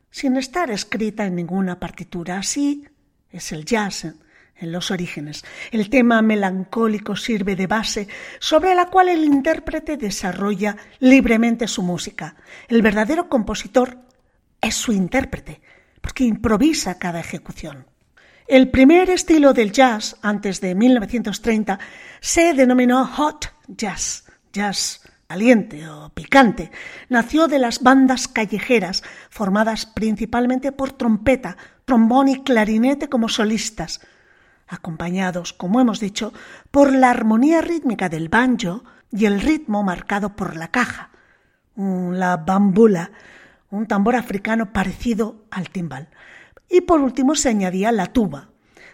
sin 0.10 0.36
estar 0.36 0.70
escrita 0.70 1.26
en 1.26 1.36
ninguna 1.36 1.80
partitura. 1.80 2.40
Así 2.40 2.86
es 3.32 3.54
el 3.54 3.64
jazz 3.64 4.16
en 4.58 4.72
los 4.72 4.92
orígenes. 4.92 5.44
El 5.72 5.90
tema 5.90 6.22
melancólico 6.22 7.16
sirve 7.16 7.56
de 7.56 7.68
base 7.68 8.08
sobre 8.40 8.76
la 8.76 8.88
cual 8.88 9.10
el 9.10 9.24
intérprete 9.24 9.98
desarrolla 9.98 10.78
libremente 11.00 11.68
su 11.68 11.82
música. 11.82 12.36
El 12.68 12.82
verdadero 12.82 13.30
compositor 13.30 13.98
es 14.62 14.76
su 14.76 14.92
intérprete, 14.92 15.62
porque 16.02 16.24
improvisa 16.24 16.98
cada 16.98 17.20
ejecución. 17.20 17.86
El 18.48 18.70
primer 18.70 19.10
estilo 19.10 19.54
del 19.54 19.72
jazz, 19.72 20.18
antes 20.22 20.62
de 20.62 20.76
1930, 20.76 21.80
se 22.20 22.54
denominó 22.54 23.06
hot 23.06 23.52
jazz, 23.68 24.26
jazz 24.54 25.02
caliente 25.28 25.90
o 25.90 26.10
picante. 26.10 26.72
Nació 27.10 27.48
de 27.48 27.60
las 27.60 27.82
bandas 27.82 28.28
callejeras, 28.28 29.04
formadas 29.30 29.88
principalmente 29.88 30.72
por 30.72 30.92
trompeta, 30.92 31.58
trombón 31.86 32.28
y 32.28 32.44
clarinete 32.44 33.10
como 33.10 33.30
solistas, 33.30 34.02
acompañados, 34.68 35.54
como 35.54 35.80
hemos 35.80 36.00
dicho, 36.00 36.34
por 36.72 36.94
la 36.94 37.10
armonía 37.10 37.62
rítmica 37.62 38.10
del 38.10 38.30
banjo 38.30 38.84
y 39.12 39.26
el 39.26 39.42
ritmo 39.42 39.84
marcado 39.84 40.36
por 40.36 40.56
la 40.56 40.70
caja, 40.70 41.12
la 41.76 42.38
bambula, 42.38 43.12
un 43.70 43.88
tambor 43.88 44.16
africano 44.16 44.72
parecido 44.72 45.46
al 45.52 45.70
timbal. 45.70 46.10
Y 46.70 46.82
por 46.82 47.02
último 47.02 47.36
se 47.36 47.50
añadía 47.50 47.92
la 47.92 48.08
tuba. 48.08 48.50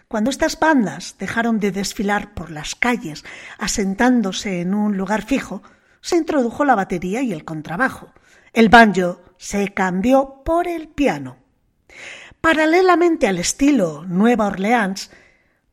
Cuando 0.08 0.30
estas 0.30 0.58
bandas 0.58 1.16
dejaron 1.18 1.58
de 1.58 1.72
desfilar 1.72 2.34
por 2.34 2.50
las 2.50 2.74
calles, 2.74 3.24
asentándose 3.58 4.60
en 4.60 4.74
un 4.74 4.96
lugar 4.96 5.22
fijo, 5.22 5.62
se 6.02 6.16
introdujo 6.16 6.64
la 6.64 6.74
batería 6.74 7.22
y 7.22 7.32
el 7.32 7.44
contrabajo. 7.44 8.12
El 8.52 8.68
banjo 8.68 9.22
se 9.38 9.72
cambió 9.72 10.42
por 10.44 10.68
el 10.68 10.88
piano. 10.88 11.38
Paralelamente 12.40 13.26
al 13.26 13.38
estilo 13.38 14.04
Nueva 14.06 14.48
Orleans, 14.48 15.10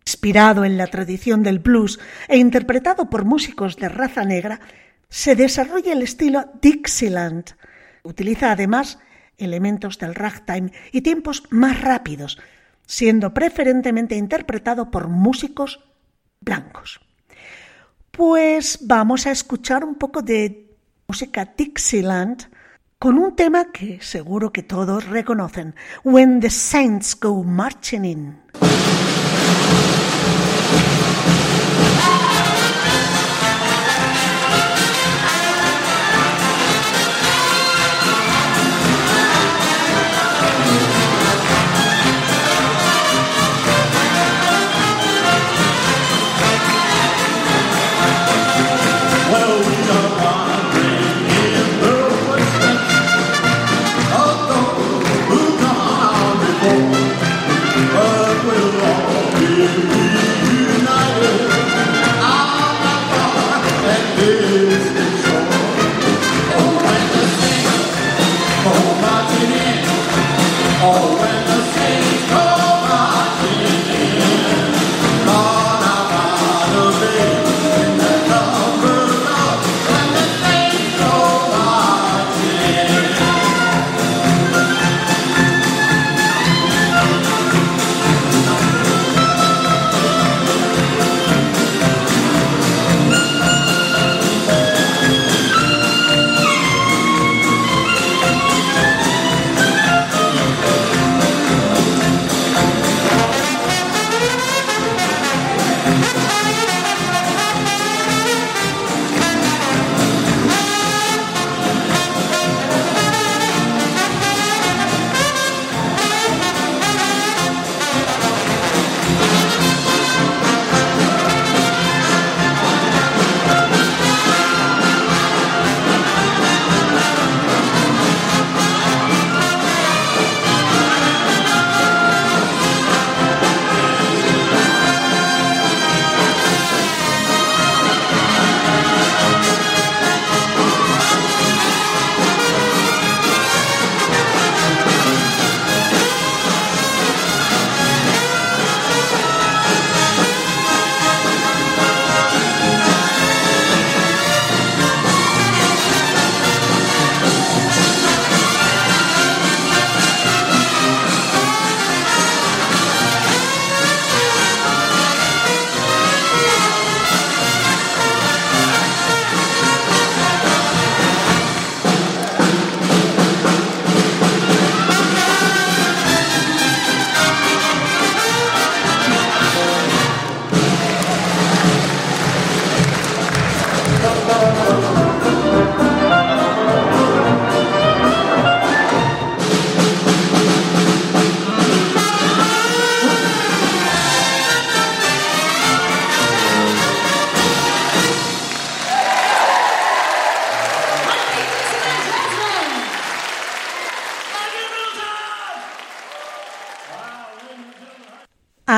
inspirado 0.10 0.66
en 0.66 0.76
la 0.76 0.88
tradición 0.88 1.44
del 1.44 1.60
blues 1.60 2.00
e 2.28 2.38
interpretado 2.38 3.12
por 3.12 3.26
músicos 3.26 3.76
de 3.76 3.90
raza 3.90 4.24
negra, 4.26 4.60
se 5.08 5.36
desarrolla 5.36 5.94
el 5.94 6.02
estilo 6.02 6.50
Dixieland. 6.62 7.52
Utiliza 8.02 8.52
además 8.52 8.98
elementos 9.38 10.00
del 10.00 10.16
ragtime 10.16 10.72
y 10.92 11.02
tiempos 11.02 11.44
más 11.52 11.80
rápidos, 11.82 12.40
siendo 12.88 13.36
preferentemente 13.36 14.16
interpretado 14.16 14.90
por 14.90 15.10
músicos 15.10 15.80
blancos. 16.42 17.00
Pues 18.10 18.80
vamos 18.82 19.28
a 19.28 19.32
escuchar 19.32 19.84
un 19.84 19.94
poco 19.94 20.24
de 20.24 20.74
música 21.08 21.54
Dixieland 21.56 22.50
con 22.98 23.20
un 23.20 23.36
tema 23.36 23.72
que 23.72 24.00
seguro 24.02 24.52
que 24.52 24.64
todos 24.64 25.06
reconocen, 25.06 25.76
When 26.04 26.40
the 26.40 26.50
Saints 26.50 27.16
Go 27.20 27.44
Marching 27.44 28.06
In. 28.06 28.69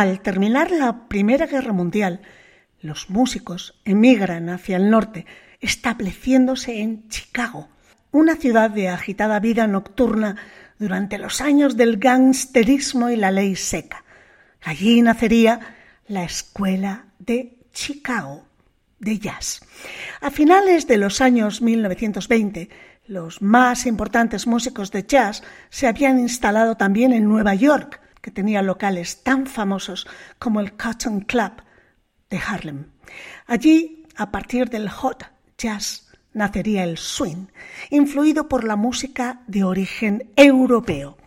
Al 0.02 0.20
terminar 0.22 0.72
la 0.72 1.08
Primera 1.08 1.46
Guerra 1.46 1.74
Mundial, 1.74 2.22
Los 2.80 3.12
músicos 3.12 3.80
emigran 3.86 4.50
hacia 4.50 4.78
el 4.78 4.90
norte, 4.90 5.28
estableciéndose 5.60 6.82
en 6.82 7.08
Chicago, 7.08 7.70
una 8.10 8.36
ciudad 8.36 8.72
de 8.72 8.90
agitada 8.90 9.40
vida 9.40 9.68
nocturna 9.68 10.38
durante 10.80 11.20
los 11.20 11.40
años 11.40 11.78
del 11.78 11.98
gangsterismo 11.98 13.12
y 13.12 13.16
la 13.16 13.30
ley 13.30 13.56
seca. 13.56 14.04
Allí 14.64 15.04
nacería 15.04 15.60
la 16.08 16.24
Escuela 16.24 17.06
de 17.20 17.60
Chicago 17.72 18.48
de 18.98 19.20
Jazz. 19.20 19.62
A 20.20 20.32
finales 20.32 20.88
de 20.88 20.98
los 20.98 21.22
años 21.22 21.62
1920, 21.62 22.70
los 23.06 23.44
más 23.44 23.86
importantes 23.86 24.48
músicos 24.48 24.90
de 24.90 25.04
jazz 25.04 25.44
se 25.70 25.86
habían 25.86 26.18
instalado 26.18 26.76
también 26.76 27.14
en 27.14 27.26
Nueva 27.30 27.54
York, 27.54 28.02
que 28.22 28.32
tenía 28.32 28.62
locales 28.62 29.24
tan 29.24 29.48
famosos 29.48 30.08
como 30.40 30.60
el 30.60 30.74
Cotton 30.74 31.22
Club 31.22 31.52
de 32.30 32.38
Harlem. 32.38 32.86
Allí, 33.48 34.06
a 34.16 34.32
partir 34.32 34.70
del 34.70 34.90
hot 34.90 35.26
jazz, 35.58 36.12
nacería 36.34 36.84
el 36.84 36.98
swing, 36.98 37.48
influido 37.90 38.48
por 38.48 38.64
la 38.64 38.76
música 38.76 39.42
de 39.48 39.64
origen 39.64 40.32
europeo. 40.36 41.18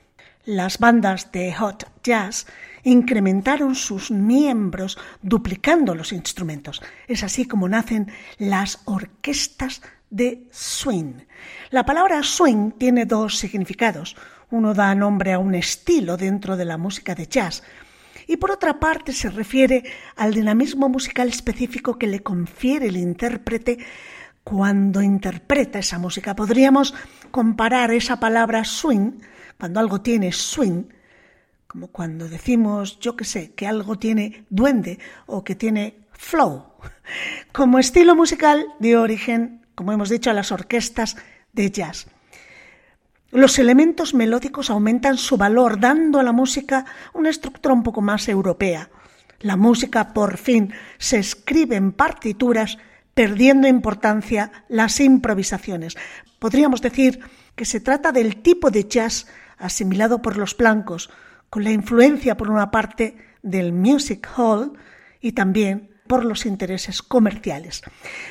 Las 0.45 0.79
bandas 0.79 1.33
de 1.33 1.55
hot 1.55 1.91
jazz 2.03 2.47
incrementaron 2.83 3.75
sus 3.75 4.11
miembros 4.11 4.99
duplicando 5.23 5.95
los 5.95 6.13
instrumentos. 6.13 6.83
Es 7.09 7.23
así 7.23 7.47
como 7.47 7.69
nacen 7.69 8.13
las 8.39 8.81
orquestas 8.85 9.83
de 10.11 10.47
swing. 10.53 11.15
La 11.71 11.85
palabra 11.85 12.23
swing 12.23 12.73
tiene 12.73 13.07
dos 13.07 13.39
significados. 13.39 14.17
Uno 14.51 14.75
da 14.75 14.95
nombre 14.95 15.33
a 15.33 15.39
un 15.39 15.55
estilo 15.55 16.17
dentro 16.17 16.57
de 16.57 16.65
la 16.65 16.79
música 16.79 17.15
de 17.15 17.27
jazz 17.27 17.63
y 18.27 18.37
por 18.37 18.51
otra 18.51 18.81
parte 18.81 19.13
se 19.13 19.31
refiere 19.31 19.85
al 20.17 20.33
dinamismo 20.33 20.89
musical 20.89 21.29
específico 21.29 21.99
que 21.99 22.07
le 22.07 22.23
confiere 22.23 22.89
el 22.89 22.97
intérprete 22.97 23.79
cuando 24.43 25.03
interpreta 25.03 25.79
esa 25.79 25.99
música. 25.99 26.37
Podríamos 26.37 26.95
comparar 27.31 27.91
esa 27.93 28.21
palabra 28.21 28.65
swing, 28.65 29.13
cuando 29.59 29.81
algo 29.81 30.01
tiene 30.01 30.33
swing, 30.33 30.85
como 31.67 31.89
cuando 31.89 32.29
decimos, 32.29 32.99
yo 33.01 33.17
qué 33.17 33.25
sé, 33.25 33.53
que 33.55 33.67
algo 33.67 33.99
tiene 33.99 34.45
duende 34.51 34.99
o 35.27 35.43
que 35.43 35.55
tiene 35.55 36.05
flow, 36.13 36.67
como 37.53 37.79
estilo 37.79 38.15
musical 38.15 38.67
de 38.79 38.97
origen, 38.97 39.67
como 39.75 39.93
hemos 39.93 40.09
dicho, 40.09 40.31
a 40.31 40.35
las 40.35 40.53
orquestas 40.53 41.17
de 41.53 41.71
jazz. 41.71 42.07
Los 43.35 43.59
elementos 43.59 44.15
melódicos 44.15 44.71
aumentan 44.71 45.19
su 45.19 45.37
valor, 45.37 45.81
dando 45.81 46.21
a 46.21 46.23
la 46.23 46.31
música 46.31 46.85
una 47.15 47.31
estructura 47.31 47.75
un 47.75 47.83
poco 47.83 48.01
más 48.01 48.29
europea. 48.29 48.91
La 49.41 49.57
música, 49.57 50.15
por 50.15 50.37
fin, 50.37 50.73
se 50.99 51.19
escribe 51.19 51.75
en 51.75 51.91
partituras, 51.91 52.79
perdiendo 53.13 53.67
importancia 53.67 54.53
las 54.69 55.01
improvisaciones. 55.01 55.97
Podríamos 56.39 56.81
decir 56.81 57.19
que 57.57 57.65
se 57.65 57.81
trata 57.81 58.13
del 58.13 58.41
tipo 58.41 58.71
de 58.71 58.85
jazz 58.85 59.27
asimilado 59.59 60.23
por 60.23 60.37
los 60.37 60.57
blancos, 60.57 61.11
con 61.51 61.65
la 61.65 61.73
influencia, 61.73 62.37
por 62.37 62.51
una 62.51 62.71
parte, 62.71 63.17
del 63.43 63.73
music 63.73 64.29
hall 64.37 64.75
y 65.21 65.33
también 65.33 65.91
por 66.07 66.25
los 66.25 66.47
intereses 66.47 67.03
comerciales. 67.03 67.83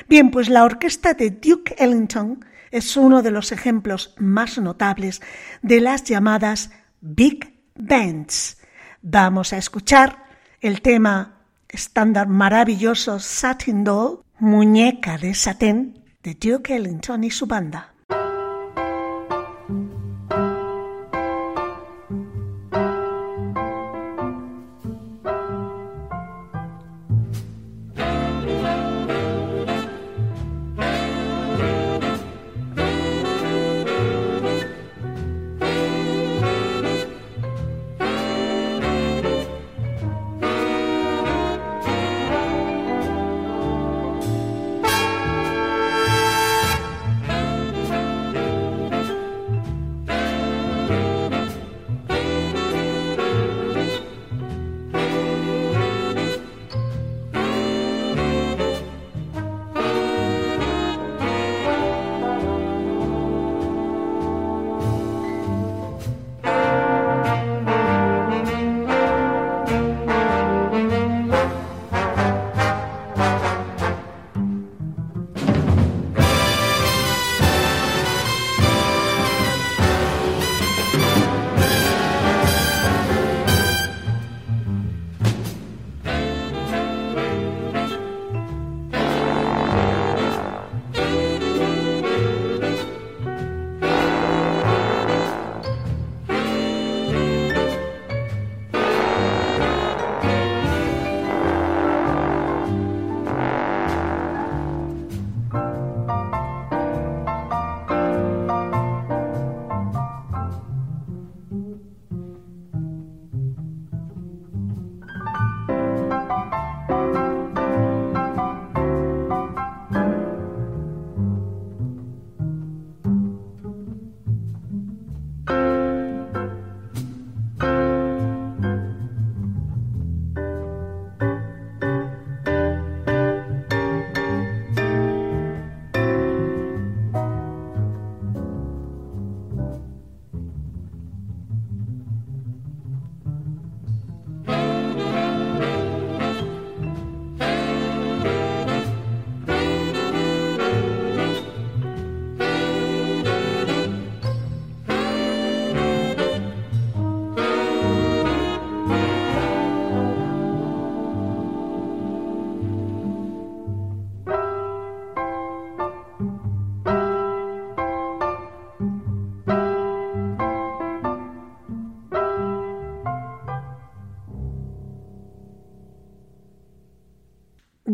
Bien, 0.08 0.30
pues 0.30 0.48
la 0.48 0.64
orquesta 0.64 1.12
de 1.12 1.28
Duke 1.28 1.74
Ellington 1.76 2.42
es 2.74 2.96
uno 2.96 3.22
de 3.22 3.30
los 3.30 3.52
ejemplos 3.52 4.14
más 4.18 4.58
notables 4.58 5.22
de 5.62 5.80
las 5.80 6.02
llamadas 6.02 6.70
Big 7.00 7.54
Bands. 7.76 8.58
Vamos 9.00 9.52
a 9.52 9.58
escuchar 9.58 10.24
el 10.60 10.82
tema 10.82 11.38
estándar 11.68 12.26
maravilloso 12.26 13.20
Satin 13.20 13.84
Doll, 13.84 14.24
muñeca 14.40 15.18
de 15.18 15.34
satén, 15.34 16.02
de 16.24 16.34
Duke 16.34 16.74
Ellington 16.74 17.22
y 17.22 17.30
su 17.30 17.46
banda. 17.46 17.93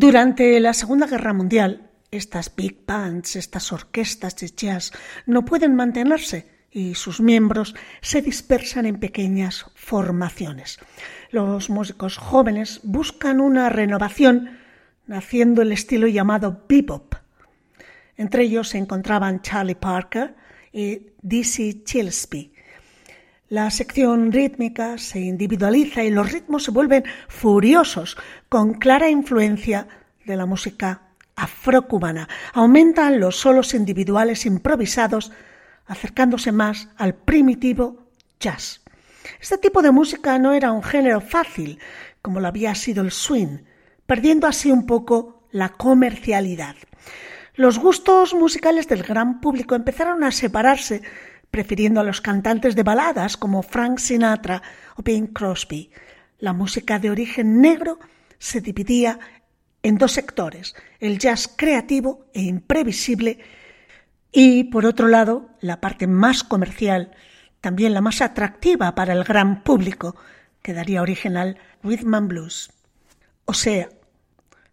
Durante 0.00 0.58
la 0.60 0.72
Segunda 0.72 1.06
Guerra 1.06 1.34
Mundial, 1.34 1.90
estas 2.10 2.56
big 2.56 2.86
bands, 2.86 3.36
estas 3.36 3.70
orquestas 3.70 4.34
de 4.36 4.48
jazz, 4.48 4.92
no 5.26 5.44
pueden 5.44 5.74
mantenerse 5.74 6.46
y 6.70 6.94
sus 6.94 7.20
miembros 7.20 7.74
se 8.00 8.22
dispersan 8.22 8.86
en 8.86 8.98
pequeñas 8.98 9.66
formaciones. 9.74 10.78
Los 11.30 11.68
músicos 11.68 12.16
jóvenes 12.16 12.80
buscan 12.82 13.42
una 13.42 13.68
renovación 13.68 14.58
naciendo 15.06 15.60
el 15.60 15.70
estilo 15.70 16.06
llamado 16.06 16.64
bebop. 16.66 17.16
Entre 18.16 18.44
ellos 18.44 18.70
se 18.70 18.78
encontraban 18.78 19.42
Charlie 19.42 19.74
Parker 19.74 20.34
y 20.72 21.08
Dizzy 21.20 21.84
Gillespie. 21.86 22.49
La 23.50 23.68
sección 23.72 24.30
rítmica 24.30 24.96
se 24.96 25.18
individualiza 25.18 26.04
y 26.04 26.10
los 26.10 26.30
ritmos 26.30 26.62
se 26.62 26.70
vuelven 26.70 27.02
furiosos, 27.26 28.16
con 28.48 28.74
clara 28.74 29.10
influencia 29.10 29.88
de 30.24 30.36
la 30.36 30.46
música 30.46 31.08
afrocubana. 31.34 32.28
Aumentan 32.52 33.18
los 33.18 33.34
solos 33.34 33.74
individuales 33.74 34.46
improvisados, 34.46 35.32
acercándose 35.88 36.52
más 36.52 36.90
al 36.96 37.16
primitivo 37.16 38.06
jazz. 38.38 38.82
Este 39.40 39.58
tipo 39.58 39.82
de 39.82 39.90
música 39.90 40.38
no 40.38 40.52
era 40.52 40.70
un 40.70 40.84
género 40.84 41.20
fácil, 41.20 41.80
como 42.22 42.38
lo 42.38 42.46
había 42.46 42.76
sido 42.76 43.02
el 43.02 43.10
swing, 43.10 43.64
perdiendo 44.06 44.46
así 44.46 44.70
un 44.70 44.86
poco 44.86 45.42
la 45.50 45.70
comercialidad. 45.70 46.76
Los 47.56 47.80
gustos 47.80 48.32
musicales 48.32 48.86
del 48.86 49.02
gran 49.02 49.40
público 49.40 49.74
empezaron 49.74 50.22
a 50.22 50.30
separarse 50.30 51.02
prefiriendo 51.50 52.00
a 52.00 52.04
los 52.04 52.20
cantantes 52.20 52.76
de 52.76 52.82
baladas 52.82 53.36
como 53.36 53.62
Frank 53.62 53.98
Sinatra 53.98 54.62
o 54.96 55.02
Bing 55.02 55.32
Crosby. 55.32 55.90
La 56.38 56.52
música 56.52 56.98
de 56.98 57.10
origen 57.10 57.60
negro 57.60 57.98
se 58.38 58.60
dividía 58.60 59.18
en 59.82 59.98
dos 59.98 60.12
sectores, 60.12 60.74
el 60.98 61.18
jazz 61.18 61.52
creativo 61.54 62.26
e 62.34 62.42
imprevisible 62.42 63.38
y, 64.32 64.64
por 64.64 64.86
otro 64.86 65.08
lado, 65.08 65.50
la 65.60 65.80
parte 65.80 66.06
más 66.06 66.44
comercial, 66.44 67.12
también 67.60 67.94
la 67.94 68.00
más 68.00 68.20
atractiva 68.20 68.94
para 68.94 69.12
el 69.12 69.24
gran 69.24 69.62
público, 69.62 70.16
que 70.62 70.74
daría 70.74 71.02
origen 71.02 71.36
al 71.36 71.56
rhythm 71.82 72.14
and 72.14 72.28
blues, 72.28 72.70
o 73.46 73.54
sea, 73.54 73.88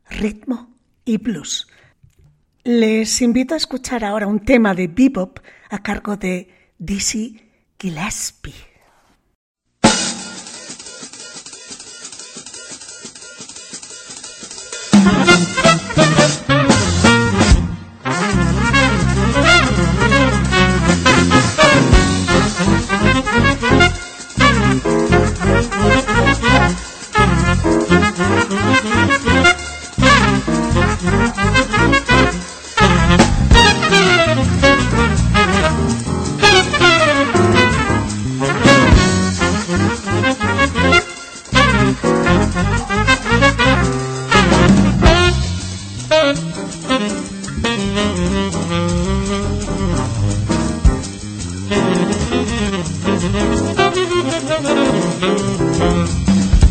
ritmo 0.09 0.75
y 1.05 1.17
blues. 1.17 1.67
Les 2.63 3.21
invito 3.21 3.53
a 3.53 3.57
escuchar 3.57 4.03
ahora 4.03 4.27
un 4.27 4.43
tema 4.43 4.73
de 4.73 4.87
bebop 4.87 5.39
a 5.69 5.81
cargo 5.81 6.17
de 6.17 6.56
Dizzy 6.79 7.39
Gillespie. 7.79 8.66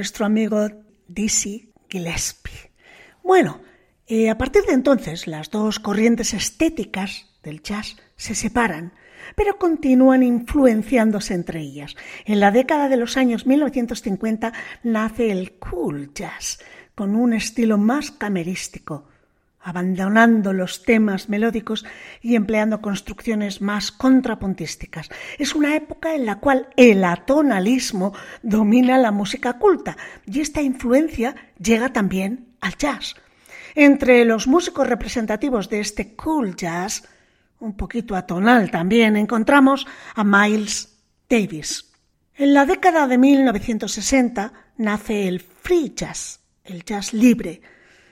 Nuestro 0.00 0.24
amigo 0.24 0.66
Dizzy 1.08 1.74
Gillespie. 1.90 2.72
Bueno, 3.22 3.60
eh, 4.06 4.30
a 4.30 4.38
partir 4.38 4.62
de 4.62 4.72
entonces 4.72 5.26
las 5.26 5.50
dos 5.50 5.78
corrientes 5.78 6.32
estéticas 6.32 7.26
del 7.42 7.62
jazz 7.62 7.96
se 8.16 8.34
separan, 8.34 8.94
pero 9.36 9.58
continúan 9.58 10.22
influenciándose 10.22 11.34
entre 11.34 11.60
ellas. 11.60 11.96
En 12.24 12.40
la 12.40 12.50
década 12.50 12.88
de 12.88 12.96
los 12.96 13.18
años 13.18 13.46
1950 13.46 14.54
nace 14.84 15.32
el 15.32 15.58
cool 15.58 16.14
jazz, 16.14 16.60
con 16.94 17.14
un 17.14 17.34
estilo 17.34 17.76
más 17.76 18.10
camerístico, 18.10 19.06
abandonando 19.62 20.52
los 20.52 20.84
temas 20.84 21.28
melódicos 21.28 21.84
y 22.22 22.34
empleando 22.34 22.80
construcciones 22.80 23.60
más 23.60 23.92
contrapuntísticas. 23.92 25.10
Es 25.38 25.54
una 25.54 25.76
época 25.76 26.14
en 26.14 26.26
la 26.26 26.38
cual 26.38 26.68
el 26.76 27.04
atonalismo 27.04 28.14
domina 28.42 28.98
la 28.98 29.10
música 29.10 29.58
culta 29.58 29.96
y 30.26 30.40
esta 30.40 30.62
influencia 30.62 31.34
llega 31.58 31.92
también 31.92 32.54
al 32.60 32.76
jazz. 32.76 33.14
Entre 33.74 34.24
los 34.24 34.46
músicos 34.46 34.88
representativos 34.88 35.68
de 35.68 35.80
este 35.80 36.14
cool 36.14 36.56
jazz, 36.56 37.04
un 37.60 37.76
poquito 37.76 38.16
atonal 38.16 38.70
también, 38.70 39.16
encontramos 39.16 39.86
a 40.14 40.24
Miles 40.24 40.96
Davis. 41.28 41.92
En 42.34 42.54
la 42.54 42.64
década 42.64 43.06
de 43.06 43.18
1960 43.18 44.52
nace 44.78 45.28
el 45.28 45.40
free 45.40 45.92
jazz, 45.94 46.40
el 46.64 46.84
jazz 46.84 47.12
libre, 47.12 47.60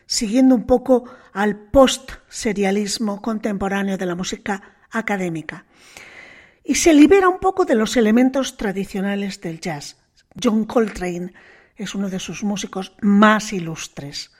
siguiendo 0.08 0.54
un 0.54 0.64
poco 0.64 1.04
al 1.32 1.56
post-serialismo 1.56 3.20
contemporáneo 3.20 3.98
de 3.98 4.06
la 4.06 4.14
música 4.16 4.78
académica. 4.90 5.66
Y 6.64 6.76
se 6.76 6.94
libera 6.94 7.28
un 7.28 7.38
poco 7.38 7.66
de 7.66 7.74
los 7.74 7.96
elementos 7.96 8.56
tradicionales 8.56 9.40
del 9.40 9.60
jazz. 9.60 9.98
John 10.42 10.64
Coltrane 10.64 11.32
es 11.76 11.94
uno 11.94 12.08
de 12.08 12.18
sus 12.18 12.42
músicos 12.42 12.94
más 13.02 13.52
ilustres. 13.52 14.32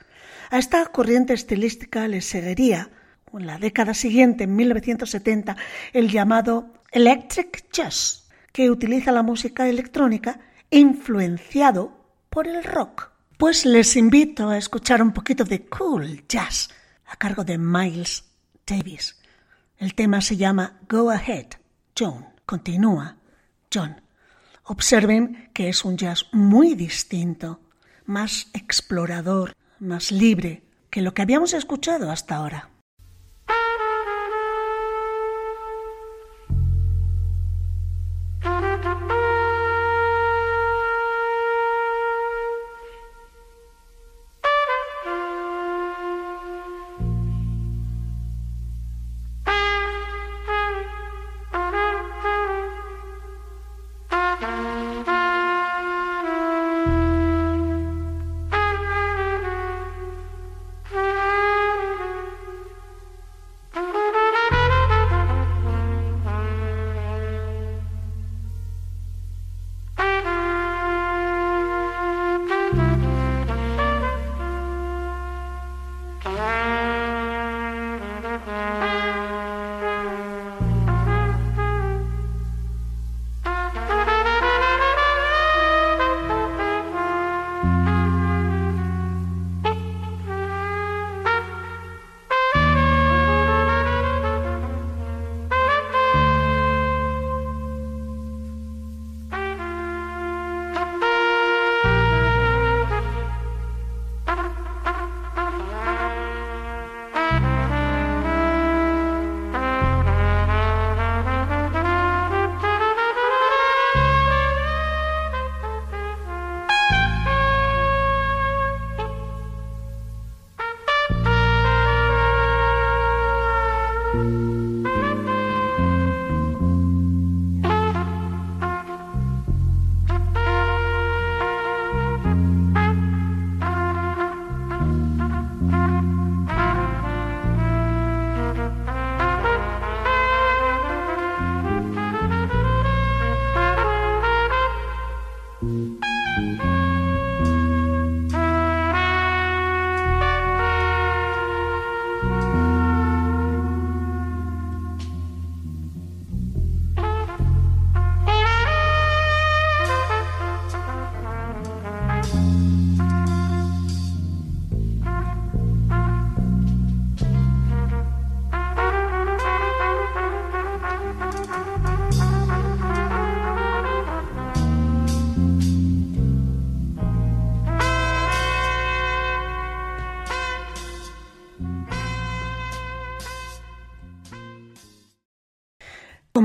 A 0.51 0.59
esta 0.59 0.85
corriente 0.87 1.35
estilística 1.35 2.09
le 2.09 2.23
seguiría, 2.23 2.91
en 3.33 3.47
la 3.47 3.59
década 3.59 3.93
siguiente, 3.93 4.45
en 4.45 4.57
1970, 4.57 5.57
el 5.93 6.09
llamado 6.09 6.73
Electric 6.91 7.71
Jazz, 7.71 8.27
que 8.53 8.71
utiliza 8.71 9.13
la 9.13 9.23
música 9.23 9.69
electrónica 9.69 10.41
influenciado 10.71 11.93
por 12.31 12.49
el 12.49 12.65
rock. 12.65 13.18
Pues 13.39 13.65
les 13.65 13.95
invito 13.95 14.49
a 14.49 14.59
escuchar 14.59 15.01
un 15.01 15.13
poquito 15.13 15.45
de 15.45 15.65
cool 15.67 16.27
jazz 16.27 16.71
a 17.07 17.15
cargo 17.15 17.45
de 17.45 17.57
Miles 17.57 18.25
Davis. 18.67 19.17
El 19.77 19.95
tema 19.95 20.21
se 20.21 20.37
llama 20.37 20.81
Go 20.89 21.09
Ahead, 21.09 21.47
John. 21.97 22.27
Continúa, 22.45 23.17
John. 23.73 24.01
Observen 24.65 25.51
que 25.55 25.69
es 25.69 25.85
un 25.85 25.97
jazz 25.97 26.27
muy 26.33 26.75
distinto, 26.75 27.61
más 28.07 28.49
explorador, 28.55 29.55
más 29.79 30.11
libre 30.11 30.65
que 30.91 31.01
lo 31.01 31.15
que 31.15 31.23
habíamos 31.23 31.55
escuchado 31.55 32.11
hasta 32.11 32.35
ahora. 32.35 32.71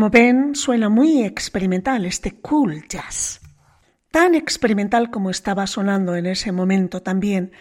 Como 0.04 0.12
ven, 0.12 0.54
suena 0.54 0.89
muy 0.89 1.24
experimental 1.24 2.04
este 2.04 2.36
cool 2.41 2.86
jazz. 2.89 3.39
Tan 4.12 4.36
experimental 4.36 5.10
como 5.10 5.30
estaba 5.30 5.66
sonando 5.66 6.18
en 6.18 6.26
ese 6.26 6.51
momento 6.51 7.01
también 7.01 7.54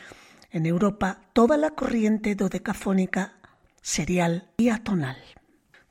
en 0.50 0.66
Europa 0.66 1.20
toda 1.34 1.56
la 1.56 1.70
corriente 1.70 2.34
dodecafónica, 2.34 3.34
serial 3.80 4.48
y 4.56 4.70
atonal. 4.70 5.18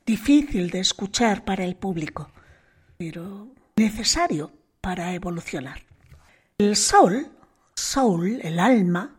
Difícil 0.04 0.68
de 0.68 0.80
escuchar 0.80 1.42
para 1.42 1.64
el 1.64 1.74
público, 1.74 2.30
pero 2.98 3.48
necesario 3.76 4.52
para 4.82 5.14
evolucionar. 5.14 5.78
El 6.58 6.76
soul, 6.76 7.28
soul, 7.74 8.40
el 8.42 8.58
alma, 8.58 9.16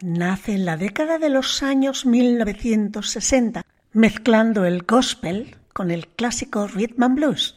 nace 0.00 0.52
en 0.52 0.64
la 0.64 0.76
década 0.76 1.18
de 1.18 1.30
los 1.30 1.64
años 1.64 2.06
1960, 2.06 3.66
mezclando 3.94 4.64
el 4.64 4.84
gospel, 4.84 5.56
con 5.72 5.90
el 5.90 6.08
clásico 6.08 6.66
rhythm 6.66 7.02
and 7.02 7.14
blues. 7.16 7.56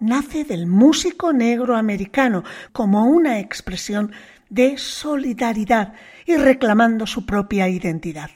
Nace 0.00 0.44
del 0.44 0.66
músico 0.66 1.32
negro 1.32 1.76
americano 1.76 2.44
como 2.72 3.06
una 3.06 3.38
expresión 3.38 4.12
de 4.50 4.76
solidaridad 4.78 5.94
y 6.26 6.36
reclamando 6.36 7.06
su 7.06 7.24
propia 7.26 7.68
identidad. 7.68 8.30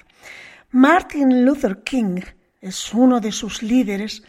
Martin 0.70 1.44
Luther 1.44 1.82
King 1.82 2.20
es 2.60 2.92
uno 2.92 3.20
de 3.20 3.32
sus 3.32 3.62
líderes 3.62 4.22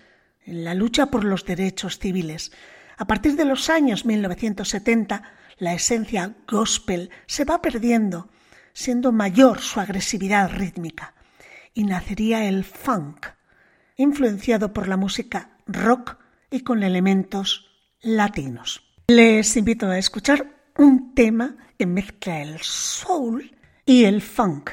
en 0.45 0.63
la 0.63 0.73
lucha 0.73 1.07
por 1.07 1.23
los 1.23 1.45
derechos 1.45 1.99
civiles. 1.99 2.51
A 2.97 3.05
partir 3.05 3.35
de 3.35 3.45
los 3.45 3.69
años 3.69 4.05
1970, 4.05 5.23
la 5.57 5.73
esencia 5.73 6.35
gospel 6.47 7.09
se 7.25 7.45
va 7.45 7.61
perdiendo, 7.61 8.29
siendo 8.73 9.11
mayor 9.11 9.59
su 9.59 9.79
agresividad 9.79 10.51
rítmica, 10.51 11.13
y 11.73 11.83
nacería 11.83 12.45
el 12.45 12.63
funk, 12.63 13.27
influenciado 13.99 14.71
por 14.73 14.87
la 14.87 14.97
música 14.97 15.51
rock 15.67 16.17
y 16.49 16.61
con 16.61 16.83
elementos 16.83 17.69
latinos. 18.01 18.81
Les 19.09 19.55
invito 19.57 19.87
a 19.87 19.97
escuchar 19.97 20.71
un 20.77 21.13
tema 21.13 21.57
que 21.77 21.85
mezcla 21.85 22.41
el 22.41 22.59
soul 22.61 23.55
y 23.85 24.05
el 24.05 24.21
funk. 24.21 24.71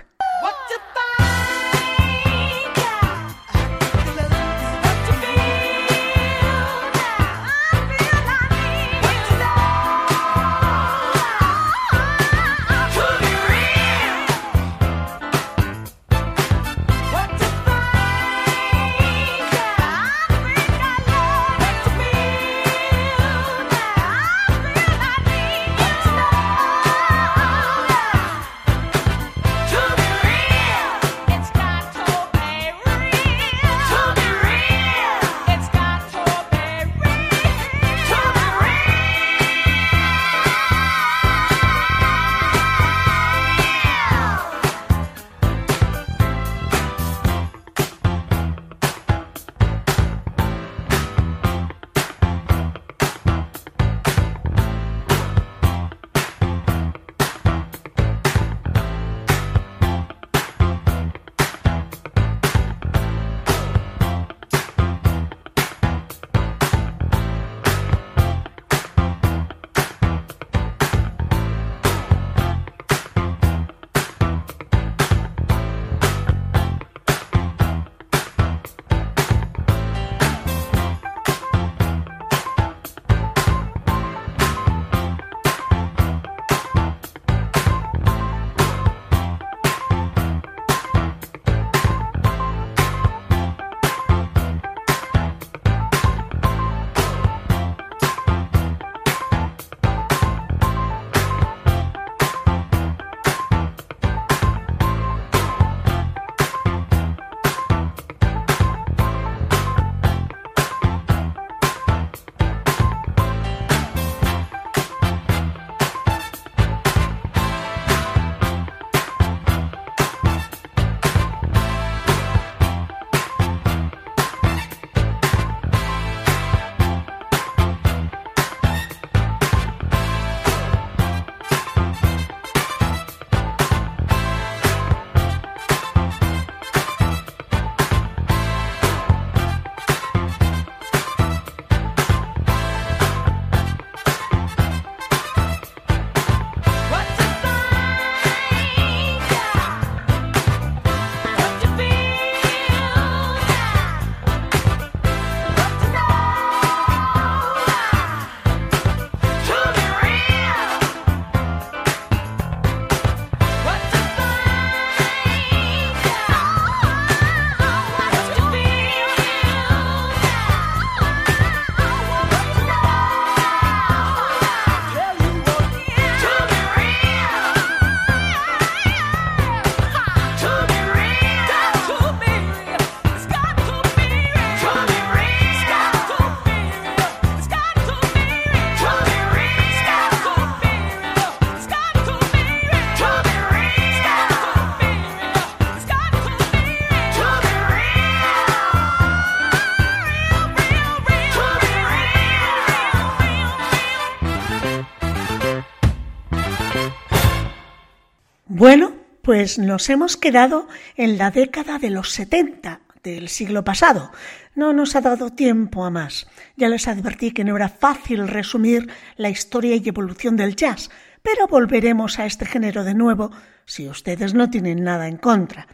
Pues 209.26 209.58
nos 209.58 209.90
hemos 209.90 210.16
quedado 210.16 210.68
en 210.96 211.18
la 211.18 211.32
década 211.32 211.80
de 211.80 211.90
los 211.90 212.12
70 212.12 212.78
del 213.02 213.28
siglo 213.28 213.64
pasado. 213.64 214.12
No 214.54 214.72
nos 214.72 214.94
ha 214.94 215.00
dado 215.00 215.30
tiempo 215.30 215.84
a 215.84 215.90
más. 215.90 216.28
Ya 216.56 216.68
les 216.68 216.86
advertí 216.86 217.32
que 217.32 217.42
no 217.42 217.56
era 217.56 217.68
fácil 217.68 218.28
resumir 218.28 218.88
la 219.16 219.28
historia 219.28 219.74
y 219.74 219.88
evolución 219.88 220.36
del 220.36 220.54
jazz, 220.54 220.90
pero 221.22 221.48
volveremos 221.48 222.20
a 222.20 222.26
este 222.26 222.46
género 222.46 222.84
de 222.84 222.94
nuevo 222.94 223.32
si 223.64 223.88
ustedes 223.88 224.32
no 224.32 224.48
tienen 224.48 224.84
nada 224.84 225.08
en 225.08 225.16
contra. 225.16 225.66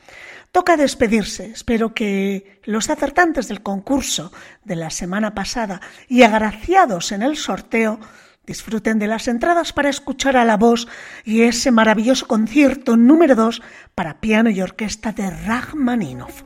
Toca 0.50 0.78
despedirse. 0.78 1.50
Espero 1.50 1.92
que 1.92 2.62
los 2.64 2.88
acertantes 2.88 3.48
del 3.48 3.62
concurso 3.62 4.32
de 4.64 4.76
la 4.76 4.88
semana 4.88 5.34
pasada 5.34 5.82
y 6.08 6.22
agraciados 6.22 7.12
en 7.12 7.20
el 7.20 7.36
sorteo 7.36 8.00
Disfruten 8.44 8.98
de 8.98 9.06
las 9.06 9.28
entradas 9.28 9.72
para 9.72 9.88
escuchar 9.88 10.36
a 10.36 10.44
la 10.44 10.56
voz 10.56 10.88
y 11.24 11.42
ese 11.42 11.70
maravilloso 11.70 12.26
concierto 12.26 12.96
número 12.96 13.36
2 13.36 13.62
para 13.94 14.20
piano 14.20 14.50
y 14.50 14.60
orquesta 14.60 15.12
de 15.12 15.30
Rachmaninoff. 15.30 16.42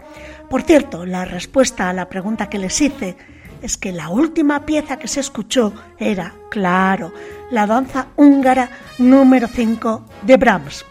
Por 0.50 0.60
cierto, 0.60 1.06
la 1.06 1.24
respuesta 1.24 1.88
a 1.88 1.94
la 1.94 2.10
pregunta 2.10 2.50
que 2.50 2.58
les 2.58 2.78
hice 2.82 3.16
es 3.62 3.78
que 3.78 3.92
la 3.92 4.10
última 4.10 4.66
pieza 4.66 4.98
que 4.98 5.08
se 5.08 5.20
escuchó 5.20 5.72
era, 5.98 6.34
claro, 6.50 7.14
la 7.50 7.66
danza 7.66 8.08
húngara 8.16 8.68
número 8.98 9.48
5 9.48 10.04
de 10.20 10.36
Brahms. 10.36 10.84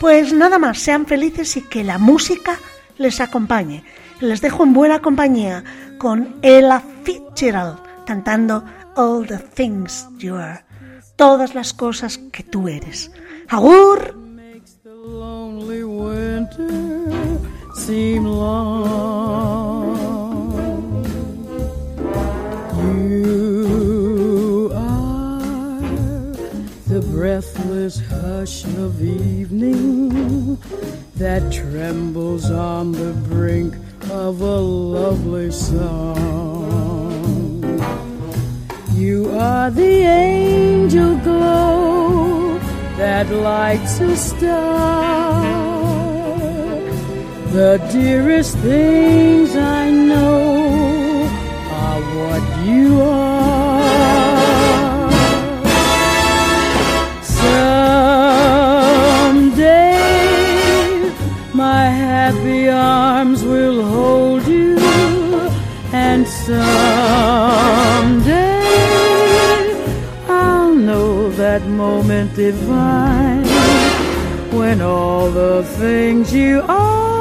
Pues 0.00 0.34
nada 0.34 0.58
más, 0.58 0.78
sean 0.78 1.06
felices 1.06 1.56
y 1.56 1.62
que 1.62 1.82
la 1.82 1.96
música 1.96 2.58
les 2.98 3.22
acompañe. 3.22 3.84
Les 4.20 4.42
dejo 4.42 4.64
en 4.64 4.74
buena 4.74 5.00
compañía 5.00 5.64
con 5.96 6.36
Ella 6.42 6.82
Fitzgerald 7.04 7.92
cantando 8.04 8.64
all 8.96 9.24
the 9.24 9.38
things 9.38 10.06
you 10.18 10.36
are, 10.36 10.64
todas 11.16 11.54
las 11.54 11.72
cosas 11.72 12.18
que 12.32 12.42
tú 12.42 12.68
eres. 12.68 13.10
Agur. 13.48 14.14
breathless 27.22 28.00
hush 28.10 28.64
of 28.64 29.02
evening 29.02 30.56
that 31.14 31.52
trembles 31.52 32.50
on 32.50 32.92
the 32.92 33.12
brink 33.28 33.74
of 34.10 34.40
a 34.40 34.56
lovely 34.56 35.50
song. 35.50 37.11
You 38.94 39.30
are 39.30 39.70
the 39.70 40.02
angel 40.04 41.16
glow 41.16 42.58
that 42.98 43.30
lights 43.30 44.00
a 44.00 44.16
star. 44.16 45.42
The 47.52 47.78
dearest 47.90 48.56
things 48.58 49.56
I 49.56 49.90
know 49.90 51.24
are 51.70 52.00
what 52.18 52.42
you 52.66 53.00
are. 53.00 53.92
Someday 57.22 58.30
my 61.54 61.84
happy 61.86 62.68
arms 62.68 63.42
will 63.42 63.82
hold 63.84 64.46
you, 64.46 64.78
and 65.92 66.28
someday 66.28 67.51
that 71.52 71.68
moment 71.68 72.34
divine 72.34 73.44
when 74.56 74.80
all 74.80 75.30
the 75.30 75.62
things 75.76 76.32
you 76.32 76.62
are 76.66 77.11